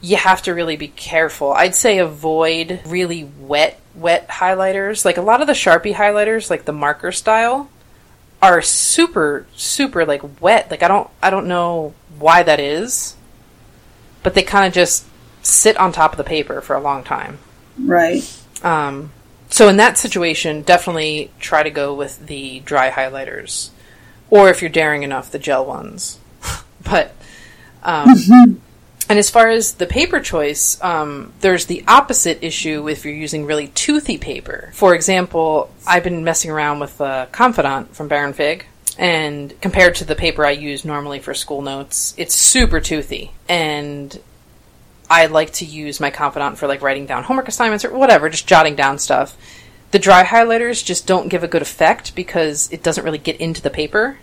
[0.01, 1.53] you have to really be careful.
[1.53, 5.05] I'd say avoid really wet, wet highlighters.
[5.05, 7.69] Like a lot of the Sharpie highlighters, like the marker style,
[8.41, 10.71] are super, super like wet.
[10.71, 13.15] Like I don't, I don't know why that is,
[14.23, 15.05] but they kind of just
[15.41, 17.39] sit on top of the paper for a long time.
[17.77, 18.23] Right.
[18.63, 19.11] Um,
[19.49, 23.69] so in that situation, definitely try to go with the dry highlighters,
[24.29, 26.19] or if you're daring enough, the gel ones.
[26.83, 27.13] but
[27.83, 28.61] um,
[29.11, 33.45] and as far as the paper choice, um, there's the opposite issue if you're using
[33.45, 34.69] really toothy paper.
[34.73, 38.67] For example, I've been messing around with uh, Confidant from Baron Fig.
[38.97, 43.33] And compared to the paper I use normally for school notes, it's super toothy.
[43.49, 44.17] And
[45.09, 48.47] I like to use my Confidant for like writing down homework assignments or whatever, just
[48.47, 49.35] jotting down stuff.
[49.91, 53.61] The dry highlighters just don't give a good effect because it doesn't really get into
[53.61, 54.19] the paper.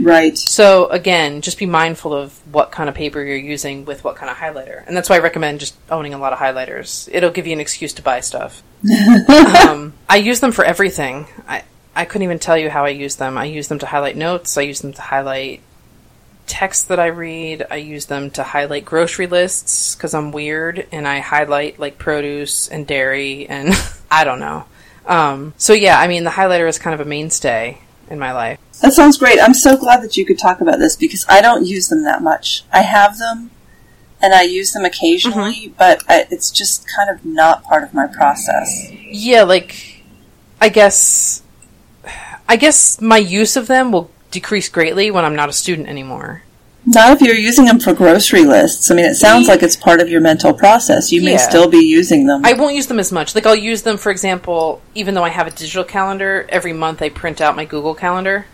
[0.00, 0.36] Right.
[0.36, 4.30] So again, just be mindful of what kind of paper you're using with what kind
[4.30, 7.08] of highlighter, and that's why I recommend just owning a lot of highlighters.
[7.12, 8.62] It'll give you an excuse to buy stuff.
[9.68, 11.26] um, I use them for everything.
[11.46, 13.36] I I couldn't even tell you how I use them.
[13.36, 14.56] I use them to highlight notes.
[14.56, 15.60] I use them to highlight
[16.46, 17.66] text that I read.
[17.70, 22.68] I use them to highlight grocery lists because I'm weird and I highlight like produce
[22.68, 23.74] and dairy and
[24.10, 24.64] I don't know.
[25.06, 27.80] Um, so yeah, I mean the highlighter is kind of a mainstay
[28.10, 28.58] in my life.
[28.82, 29.38] That sounds great.
[29.40, 32.22] I'm so glad that you could talk about this because I don't use them that
[32.22, 32.64] much.
[32.72, 33.50] I have them
[34.20, 35.74] and I use them occasionally, mm-hmm.
[35.78, 38.90] but I, it's just kind of not part of my process.
[38.92, 40.02] Yeah, like
[40.60, 41.42] I guess
[42.48, 46.42] I guess my use of them will decrease greatly when I'm not a student anymore.
[46.86, 48.90] Not if you're using them for grocery lists.
[48.90, 51.12] I mean, it sounds like it's part of your mental process.
[51.12, 51.36] You may Yeah.
[51.36, 52.44] still be using them.
[52.44, 53.34] I won't use them as much.
[53.34, 57.02] Like I'll use them for example, even though I have a digital calendar, every month
[57.02, 58.46] I print out my Google calendar.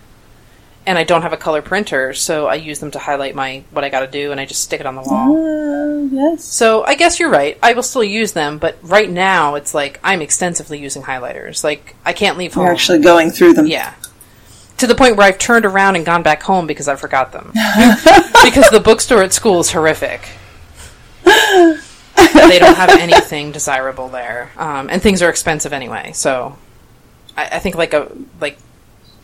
[0.88, 3.82] And I don't have a color printer, so I use them to highlight my what
[3.82, 5.34] I got to do and I just stick it on the wall.
[5.36, 6.44] Uh, yes.
[6.44, 7.58] So I guess you're right.
[7.60, 11.64] I will still use them, but right now it's like I'm extensively using highlighters.
[11.64, 12.64] Like I can't leave home.
[12.64, 13.66] You're actually going through them.
[13.66, 13.94] Yeah.
[14.78, 17.46] To the point where I've turned around and gone back home because I forgot them.
[18.44, 20.28] because the bookstore at school is horrific.
[21.24, 26.12] they don't have anything desirable there, um, and things are expensive anyway.
[26.12, 26.56] So,
[27.36, 28.10] I, I think like a
[28.40, 28.58] like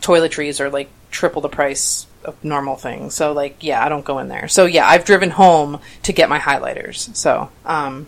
[0.01, 3.13] toiletries are like triple the price of normal things.
[3.13, 4.47] So, like, yeah, I don't go in there.
[4.47, 7.15] So, yeah, I've driven home to get my highlighters.
[7.15, 8.07] So, um,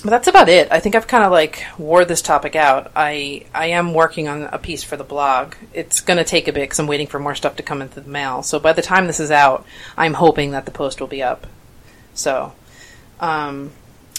[0.00, 0.70] but that's about it.
[0.70, 2.90] I think I've kind of like wore this topic out.
[2.94, 5.54] I I am working on a piece for the blog.
[5.72, 8.00] It's going to take a bit because I'm waiting for more stuff to come into
[8.00, 8.42] the mail.
[8.42, 11.46] So by the time this is out, I'm hoping that the post will be up.
[12.14, 12.52] So,
[13.20, 13.72] um,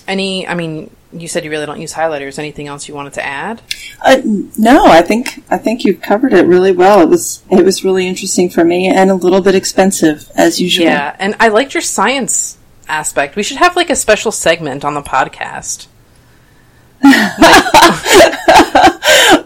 [0.08, 0.48] any?
[0.48, 2.38] I mean, you said you really don't use highlighters.
[2.38, 3.62] Anything else you wanted to add?
[4.04, 7.02] Uh, no, I think I think you've covered it really well.
[7.02, 10.86] It was it was really interesting for me and a little bit expensive as usual.
[10.86, 12.59] Yeah, and I liked your science
[12.90, 13.36] aspect.
[13.36, 15.88] We should have like a special segment on the podcast.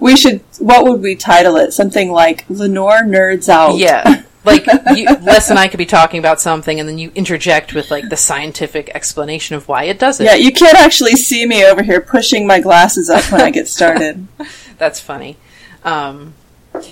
[0.04, 0.42] We should.
[0.60, 1.72] What would we title it?
[1.72, 3.78] Something like Lenore nerds out.
[3.78, 4.24] Yeah.
[4.46, 7.90] Like you, Les and I could be talking about something, and then you interject with
[7.90, 10.26] like the scientific explanation of why it does it.
[10.26, 13.70] Yeah, you can't actually see me over here pushing my glasses up when I get
[13.70, 14.28] started.
[14.78, 15.38] That's funny.
[15.86, 16.34] Um,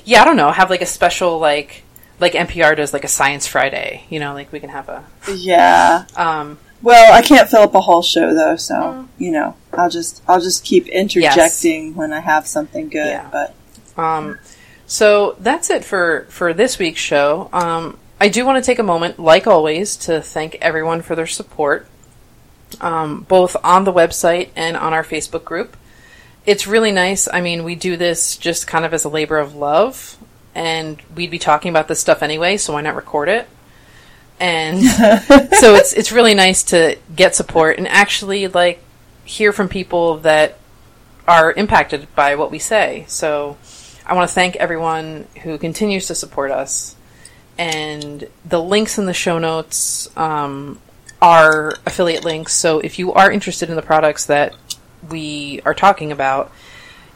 [0.05, 0.49] yeah, I don't know.
[0.49, 1.83] Have like a special like
[2.21, 4.05] like NPR does like a Science Friday.
[4.09, 5.03] You know, like we can have a.
[5.35, 6.05] yeah.
[6.15, 10.21] Um, Well, I can't fill up a whole show though, so you know, I'll just
[10.27, 13.07] I'll just keep interjecting when I have something good.
[13.07, 13.29] Yeah.
[13.31, 13.55] But
[14.01, 14.39] Um,
[14.87, 17.49] so that's it for for this week's show.
[17.51, 21.25] Um, I do want to take a moment, like always, to thank everyone for their
[21.25, 21.87] support,
[22.79, 25.75] um, both on the website and on our Facebook group.
[26.45, 27.27] It's really nice.
[27.31, 30.17] I mean, we do this just kind of as a labor of love,
[30.53, 33.47] and we'd be talking about this stuff anyway, so why not record it?
[34.39, 38.79] And so it's it's really nice to get support and actually like
[39.23, 40.57] hear from people that
[41.27, 43.05] are impacted by what we say.
[43.07, 43.57] So
[44.05, 46.95] I want to thank everyone who continues to support us.
[47.57, 50.79] And the links in the show notes um,
[51.21, 52.53] are affiliate links.
[52.53, 54.55] So if you are interested in the products that
[55.09, 56.51] we are talking about,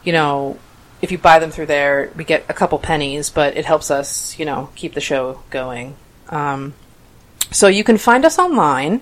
[0.03, 0.59] you know,
[1.01, 4.39] if you buy them through there, we get a couple pennies, but it helps us,
[4.39, 5.97] you know, keep the show going.
[6.29, 6.73] Um,
[7.51, 9.01] so you can find us online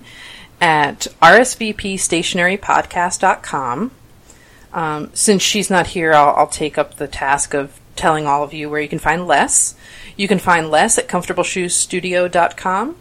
[0.60, 3.90] at rsvpstationerypodcast.com.
[4.72, 8.52] Um, since she's not here, I'll, I'll take up the task of telling all of
[8.52, 9.74] you where you can find Les.
[10.16, 12.96] You can find Les at comfortableshoesstudio.com,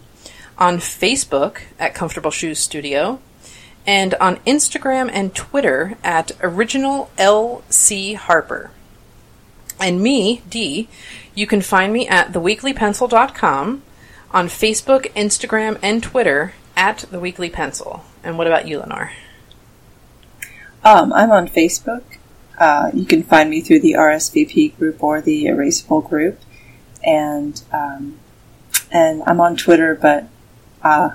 [0.57, 3.19] on Facebook at Comfortable Shoes Studio,
[3.85, 8.71] and on Instagram and Twitter at Original LC Harper.
[9.83, 10.87] And me, Dee,
[11.35, 13.81] you can find me at theweeklypencil.com,
[14.31, 18.05] on Facebook, Instagram, and Twitter at The Weekly Pencil.
[18.23, 19.11] And what about you, Lenore?
[20.85, 22.03] Um, I'm on Facebook.
[22.57, 26.39] Uh, you can find me through the RSVP group or the Erasable group,
[27.03, 28.19] and um,
[28.91, 30.27] and I'm on Twitter, but
[30.81, 31.09] uh,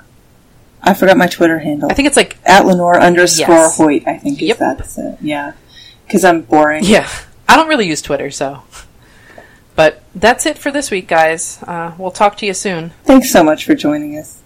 [0.82, 1.90] I forgot my Twitter handle.
[1.90, 3.76] I think it's like at Lenore underscore Yes.
[3.78, 4.06] Hoyt.
[4.06, 4.58] I think is Yep.
[4.58, 5.18] that's it.
[5.22, 5.52] Yeah,
[6.06, 6.84] because I'm boring.
[6.84, 7.08] Yeah.
[7.48, 8.62] I don't really use Twitter, so.
[9.74, 11.62] But that's it for this week, guys.
[11.62, 12.90] Uh, we'll talk to you soon.
[13.04, 14.37] Thanks so much for joining us.